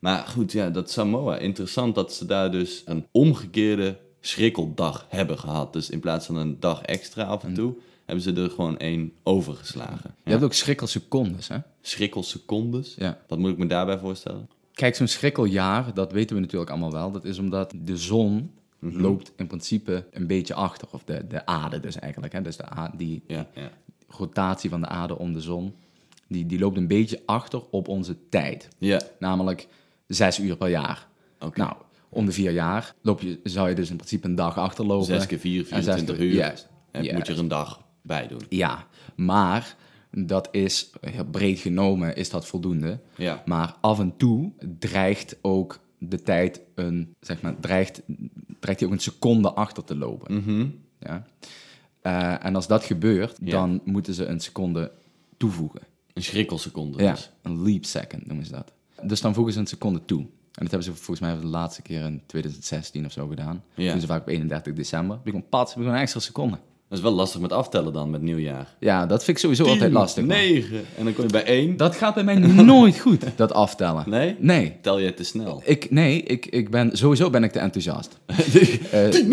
Maar 0.00 0.18
goed, 0.26 0.52
ja, 0.52 0.70
dat 0.70 0.90
Samoa. 0.90 1.36
Interessant 1.38 1.94
dat 1.94 2.12
ze 2.14 2.26
daar 2.26 2.50
dus 2.50 2.82
een 2.84 3.06
omgekeerde 3.12 3.96
schrikkeldag 4.20 5.06
hebben 5.08 5.38
gehad. 5.38 5.72
Dus 5.72 5.90
in 5.90 6.00
plaats 6.00 6.26
van 6.26 6.36
een 6.36 6.60
dag 6.60 6.82
extra 6.82 7.22
af 7.24 7.44
en 7.44 7.54
toe, 7.54 7.74
hebben 8.04 8.24
ze 8.24 8.32
er 8.42 8.50
gewoon 8.50 8.78
één 8.78 9.12
overgeslagen. 9.22 10.14
Je 10.24 10.30
hebt 10.30 10.42
ook 10.42 10.52
schrikkelsecondes, 10.54 11.48
hè? 11.48 11.56
Schrikkelsecondes. 11.80 12.94
Ja. 12.98 13.18
Wat 13.28 13.38
moet 13.38 13.50
ik 13.50 13.58
me 13.58 13.66
daarbij 13.66 13.98
voorstellen? 13.98 14.48
Kijk, 14.72 14.94
zo'n 14.96 15.06
schrikkeljaar, 15.06 15.94
dat 15.94 16.12
weten 16.12 16.36
we 16.36 16.42
natuurlijk 16.42 16.70
allemaal 16.70 16.92
wel. 16.92 17.10
Dat 17.12 17.24
is 17.24 17.38
omdat 17.38 17.72
de 17.82 17.96
zon 17.96 18.50
Mhm. 18.78 19.00
loopt 19.00 19.32
in 19.36 19.46
principe 19.46 20.06
een 20.10 20.26
beetje 20.26 20.54
achter. 20.54 20.88
Of 20.90 21.04
de, 21.04 21.26
de 21.28 21.46
aarde 21.46 21.80
dus 21.80 21.98
eigenlijk. 21.98 22.32
Hè? 22.32 22.42
Dus 22.42 22.56
de 22.56 22.70
a- 22.78 22.92
die 22.96 23.22
Ja, 23.26 23.46
ja. 23.54 23.70
rotatie 24.08 24.70
van 24.70 24.80
de 24.80 24.86
aarde 24.86 25.18
om 25.18 25.32
de 25.32 25.40
zon, 25.40 25.74
die, 26.28 26.46
die 26.46 26.58
loopt 26.58 26.76
een 26.76 26.86
beetje 26.86 27.22
achter 27.26 27.62
op 27.70 27.88
onze 27.88 28.16
tijd. 28.28 28.68
Ja, 28.78 29.00
Namelijk 29.18 29.68
zes 30.06 30.38
uur 30.38 30.56
per 30.56 30.68
jaar. 30.68 31.06
oké. 31.40 31.58
Nou, 31.60 31.72
om 32.08 32.26
de 32.26 32.32
vier 32.32 32.50
jaar 32.50 32.94
loop 33.02 33.20
je, 33.20 33.40
zou 33.44 33.68
je 33.68 33.74
dus 33.74 33.90
in 33.90 33.96
principe 33.96 34.26
een 34.28 34.34
dag 34.34 34.58
achterlopen. 34.58 35.06
Zes 35.06 35.26
keer 35.26 35.38
vier, 35.38 35.60
En 35.60 35.82
zes 35.82 35.94
24 35.94 36.16
keer- 36.16 36.26
uur. 36.26 36.66
En 36.90 37.14
moet 37.14 37.26
je 37.26 37.32
er 37.32 37.38
een 37.38 37.48
dag 37.48 37.82
bij 38.02 38.26
doen. 38.28 38.40
Ja, 38.48 38.86
maar 39.16 39.76
dat 40.10 40.48
is, 40.52 40.90
heel 41.00 41.24
breed 41.24 41.58
genomen, 41.58 42.16
is 42.16 42.30
dat 42.30 42.46
voldoende. 42.46 43.00
Ja. 43.16 43.42
Maar 43.46 43.74
af 43.80 43.98
en 43.98 44.16
toe 44.16 44.52
dreigt 44.78 45.36
ook 45.42 45.78
de 45.98 46.22
tijd 46.22 46.60
een, 46.74 47.14
zeg 47.20 47.40
maar, 47.40 47.54
dreigt, 47.60 48.02
dreigt 48.60 48.80
hij 48.80 48.88
ook 48.88 48.94
een 48.94 49.00
seconde 49.00 49.52
achter 49.52 49.84
te 49.84 49.96
lopen. 49.96 50.34
Mhm. 50.34 50.66
Ja? 51.00 51.26
Eh, 52.02 52.44
en 52.44 52.54
als 52.54 52.66
dat 52.66 52.84
gebeurt, 52.84 53.36
Ja. 53.42 53.50
dan 53.50 53.80
moeten 53.84 54.14
ze 54.14 54.24
een 54.26 54.40
seconde 54.40 54.92
toevoegen. 55.36 55.80
Een 56.12 56.22
schrikkelseconde 56.22 57.02
Ja, 57.02 57.12
dus. 57.12 57.30
een 57.42 57.62
leap 57.62 57.84
second 57.84 58.26
noemen 58.26 58.46
ze 58.46 58.52
dat. 58.52 58.72
Dus 59.02 59.20
dan 59.20 59.34
voegen 59.34 59.52
ze 59.52 59.58
een 59.60 59.66
seconde 59.66 60.04
toe. 60.04 60.26
En 60.58 60.64
dat 60.64 60.70
hebben 60.72 60.82
ze 60.82 61.02
volgens 61.02 61.20
mij 61.20 61.40
de 61.40 61.46
laatste 61.46 61.82
keer 61.82 62.00
in 62.00 62.22
2016 62.26 63.04
of 63.04 63.12
zo 63.12 63.26
gedaan. 63.26 63.62
Ja. 63.74 63.92
Doen 63.92 64.00
ze 64.00 64.06
vaak 64.06 64.20
op 64.20 64.28
31 64.28 64.74
december. 64.74 65.16
Heb 65.16 65.26
ik 65.26 65.34
een 65.34 65.48
pad, 65.48 65.68
heb 65.68 65.76
ik 65.76 65.82
gewoon 65.82 65.94
een 65.94 66.00
extra 66.02 66.20
seconde. 66.20 66.58
Dat 66.88 66.98
is 66.98 67.04
wel 67.04 67.12
lastig 67.12 67.40
met 67.40 67.52
aftellen 67.52 67.92
dan, 67.92 68.10
met 68.10 68.22
nieuwjaar. 68.22 68.76
Ja, 68.80 69.06
dat 69.06 69.24
vind 69.24 69.36
ik 69.36 69.42
sowieso 69.42 69.66
altijd 69.66 69.92
lastig. 69.92 70.24
man. 70.24 70.36
Negen. 70.36 70.84
En 70.96 71.04
dan 71.04 71.12
kom 71.12 71.24
je 71.24 71.30
bij 71.30 71.44
één. 71.44 71.76
Dat 71.76 71.96
gaat 71.96 72.14
bij 72.14 72.24
mij 72.24 72.34
nooit 72.38 72.98
goed, 72.98 73.24
dat 73.36 73.52
aftellen. 73.52 74.04
Nee? 74.06 74.36
Nee. 74.38 74.76
Tel 74.80 74.98
je 74.98 75.14
te 75.14 75.24
snel. 75.24 75.62
Ik, 75.64 75.90
nee, 75.90 76.22
ik, 76.22 76.46
ik 76.46 76.70
ben, 76.70 76.96
sowieso 76.96 77.30
ben 77.30 77.44
ik 77.44 77.52
te 77.52 77.58
enthousiast. 77.58 78.18
Eh, 78.90 79.24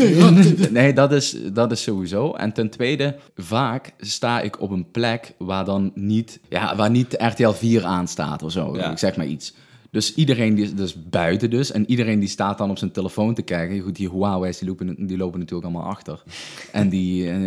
nee, 0.69 0.93
dat 0.93 1.11
is, 1.11 1.38
dat 1.53 1.71
is 1.71 1.83
sowieso. 1.83 2.33
En 2.33 2.53
ten 2.53 2.69
tweede, 2.69 3.15
vaak 3.35 3.93
sta 3.99 4.41
ik 4.41 4.61
op 4.61 4.71
een 4.71 4.91
plek 4.91 5.33
waar 5.38 5.65
dan 5.65 5.91
niet, 5.93 6.39
ja, 6.49 6.75
waar 6.75 6.89
niet 6.89 7.15
RTL 7.17 7.49
4 7.49 7.83
aanstaat 7.83 8.43
of 8.43 8.51
zo. 8.51 8.77
Ja. 8.77 8.91
Ik 8.91 8.97
zeg 8.97 9.15
maar 9.15 9.25
iets. 9.25 9.53
Dus 9.95 10.13
iedereen 10.13 10.55
die 10.55 10.63
is 10.65 10.73
dus 10.73 10.95
buiten 11.10 11.49
dus. 11.49 11.71
En 11.71 11.89
iedereen 11.89 12.19
die 12.19 12.29
staat 12.29 12.58
dan 12.58 12.69
op 12.69 12.77
zijn 12.77 12.91
telefoon 12.91 13.34
te 13.34 13.41
kijken. 13.41 13.79
Goed, 13.79 13.95
die 13.95 14.10
Huawei's 14.10 14.58
die 14.58 14.67
lopen, 14.67 15.08
die 15.08 15.17
lopen 15.17 15.39
natuurlijk 15.39 15.67
allemaal 15.67 15.89
achter. 15.91 16.23
En 16.71 16.89
die, 16.89 17.29
eh, 17.29 17.38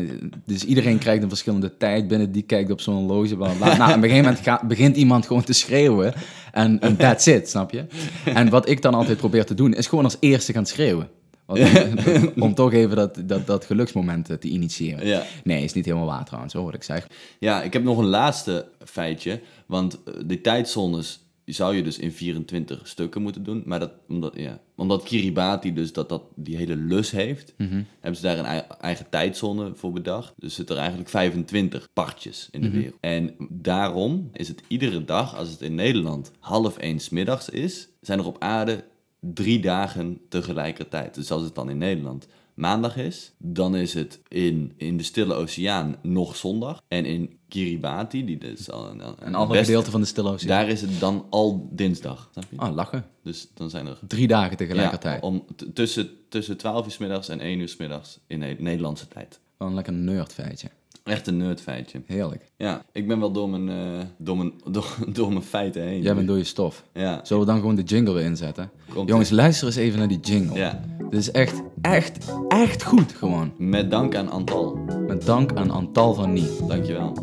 dus 0.45 0.65
iedereen 0.65 0.99
krijgt 0.99 1.23
een 1.23 1.29
verschillende 1.29 1.77
tijd 1.77 2.09
binnen. 2.09 2.33
Die 2.33 2.43
kijkt 2.43 2.71
op 2.71 2.81
zo'n 2.81 2.95
horloge. 2.95 3.37
bla, 3.37 3.53
bla. 3.53 3.77
Nou, 3.77 3.91
op 3.91 3.97
een 3.97 4.03
gegeven 4.03 4.25
moment 4.25 4.43
gaat, 4.43 4.63
begint 4.63 4.97
iemand 4.97 5.27
gewoon 5.27 5.45
te 5.45 5.53
schreeuwen. 5.53 6.13
En, 6.53 6.81
en 6.81 6.97
that's 6.97 7.27
it, 7.27 7.49
snap 7.49 7.71
je? 7.71 7.85
En 8.25 8.49
wat 8.49 8.69
ik 8.69 8.83
dan 8.83 8.95
altijd 8.95 9.19
probeer 9.19 9.45
te 9.45 9.55
doen, 9.55 9.75
is 9.75 9.87
gewoon 9.87 10.05
als 10.05 10.17
eerste 10.21 10.53
gaan 10.53 10.67
schreeuwen. 10.67 11.09
Want, 11.47 11.61
om 12.45 12.55
toch 12.55 12.73
even 12.73 12.97
dat, 12.97 13.23
dat, 13.25 13.47
dat 13.47 13.65
geluksmoment 13.65 14.31
eh, 14.31 14.37
te 14.37 14.49
initiëren. 14.49 15.07
Ja. 15.07 15.23
Nee, 15.45 15.65
is 15.65 15.73
niet 15.73 15.85
helemaal 15.85 16.07
waar 16.07 16.25
trouwens, 16.25 16.53
hoor, 16.53 16.65
wat 16.65 16.75
ik 16.75 16.83
zeg. 16.83 17.07
Ja, 17.39 17.63
ik 17.63 17.73
heb 17.73 17.83
nog 17.83 17.99
een 17.99 18.09
laatste 18.09 18.67
feitje. 18.85 19.41
Want 19.67 19.99
eh, 20.05 20.15
die 20.27 20.41
tijdzones 20.41 21.28
zou 21.55 21.77
je 21.77 21.83
dus 21.83 21.99
in 21.99 22.13
24 22.13 22.89
stukken 22.89 23.23
moeten 23.23 23.43
doen. 23.43 23.63
Maar 23.67 23.79
dat, 23.79 23.93
omdat, 24.09 24.33
ja, 24.37 24.61
omdat 24.77 25.03
Kiribati 25.03 25.73
dus 25.73 25.93
dat, 25.93 26.09
dat, 26.09 26.23
die 26.35 26.57
hele 26.57 26.77
lus 26.77 27.11
heeft, 27.11 27.55
hebben 28.01 28.21
ze 28.21 28.23
daar 28.23 28.39
een 28.39 28.45
ei- 28.45 28.67
eigen 28.81 29.07
tijdzone 29.11 29.71
voor 29.75 29.93
bedacht. 29.93 30.33
Dus 30.37 30.55
zitten 30.55 30.75
er 30.75 30.81
eigenlijk 30.81 31.11
25 31.11 31.89
partjes 31.93 32.49
in 32.51 32.61
de 32.61 32.71
wereld. 32.71 32.97
En 33.01 33.35
daarom 33.51 34.31
is 34.33 34.49
het 34.49 34.63
iedere 34.69 35.05
dag, 35.05 35.37
als 35.37 35.51
het 35.51 35.61
in 35.61 35.75
Nederland 35.75 36.31
half 36.39 36.77
één 36.77 36.99
middags 37.11 37.49
is, 37.49 37.89
zijn 38.01 38.19
er 38.19 38.27
op 38.27 38.37
aarde 38.39 38.85
drie 39.21 39.61
dagen 39.61 40.21
tegelijkertijd. 40.29 41.15
Dus 41.15 41.31
als 41.31 41.43
het 41.43 41.55
dan 41.55 41.71
in 41.71 41.79
Nederland 41.79 42.27
maandag 42.59 42.97
is, 42.97 43.33
dan 43.39 43.77
is 43.77 43.95
het 43.95 44.21
in, 44.29 44.73
in 44.77 44.97
de 44.97 45.03
Stille 45.03 45.35
Oceaan 45.35 45.97
nog 46.03 46.37
zondag. 46.37 46.83
En 46.89 47.05
in 47.05 47.39
Kiribati, 47.49 48.25
die 48.25 48.39
dus 48.39 48.71
al 48.71 48.91
een, 48.91 49.03
Een 49.19 49.35
ander 49.35 49.57
gedeelte 49.57 49.91
van 49.91 50.01
de 50.01 50.07
Stille 50.07 50.31
Oceaan. 50.31 50.49
daar 50.49 50.69
is 50.69 50.81
het 50.81 51.01
dan 51.01 51.27
al 51.31 51.69
dinsdag. 51.73 52.29
Snap 52.33 52.45
je? 52.51 52.57
Ah, 52.57 52.75
lachen. 52.75 53.05
Dus 53.23 53.49
dan 53.55 53.71
zijn 53.71 53.87
er 53.87 53.99
Drie 54.07 54.27
dagen 54.29 54.57
tegelijkertijd. 54.57 55.21
ja, 55.23 55.27
om, 55.29 55.45
tussen, 55.75 56.11
tussen 56.29 56.57
12 56.57 56.85
uur 56.87 56.93
's 56.93 56.99
middags 56.99 57.29
en 57.29 57.41
1 57.41 57.59
uur 57.61 57.69
's 57.69 57.77
middags 57.77 58.19
in 58.27 58.39
Ne- 58.39 58.57
Nederlandse 58.59 59.09
tijd. 59.09 59.41
Wel 59.57 59.69
een 59.69 59.75
lekker 59.75 59.93
nerdfeitje. 59.93 60.69
Echt 61.09 61.27
een 61.27 61.37
nerdfeitje. 61.37 62.03
Heerlijk. 62.07 62.45
Ja, 62.57 62.83
ik 62.93 63.09
ben 63.09 63.21
wel 63.21 63.33
door 63.33 63.49
mijn, 63.49 63.69
eh, 63.69 64.05
door 64.19 64.37
mijn, 64.37 64.53
door, 64.73 64.97
door 65.13 65.29
mijn 65.29 65.43
feiten 65.43 65.83
heen. 65.83 66.03
Jij 66.03 66.15
bent 66.15 66.27
door 66.27 66.37
je 66.37 66.45
stof. 66.45 66.85
Ja, 66.93 67.21
Zullen 67.23 67.43
we 67.45 67.49
dan 67.51 67.61
gewoon 67.61 67.75
de 67.75 67.83
jingle 67.83 68.15
weer 68.15 68.25
inzetten? 68.25 68.71
Komt 68.95 69.09
Jongens, 69.09 69.31
luister 69.31 69.67
eens 69.67 69.77
even 69.77 69.99
naar 69.99 70.09
die 70.09 70.21
jingle. 70.21 70.57
ja. 70.59 70.81
Dit 71.11 71.21
is 71.21 71.31
echt, 71.31 71.63
echt, 71.81 72.33
echt 72.49 72.83
goed 72.83 73.13
gewoon. 73.13 73.53
Met 73.59 73.91
dank 73.91 74.15
aan 74.17 74.29
Antal. 74.31 74.79
Met 75.07 75.27
dank 75.27 75.53
aan 75.55 75.71
Antal 75.71 76.15
van 76.15 76.33
Nie. 76.33 76.49
Dankjewel. 76.67 77.17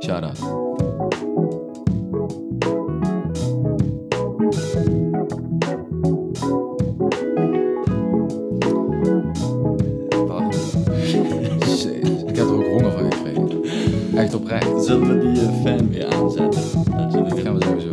Shout 0.00 0.22
out. 0.22 0.91
Oprecht. 14.34 14.84
Zullen 14.84 15.18
we 15.18 15.32
die 15.32 15.42
eh, 15.42 15.62
fan 15.62 15.88
weer 15.90 16.06
aanzetten? 16.06 16.62
Dat 17.12 17.40
gaan 17.40 17.58
we 17.58 17.64
sowieso 17.64 17.91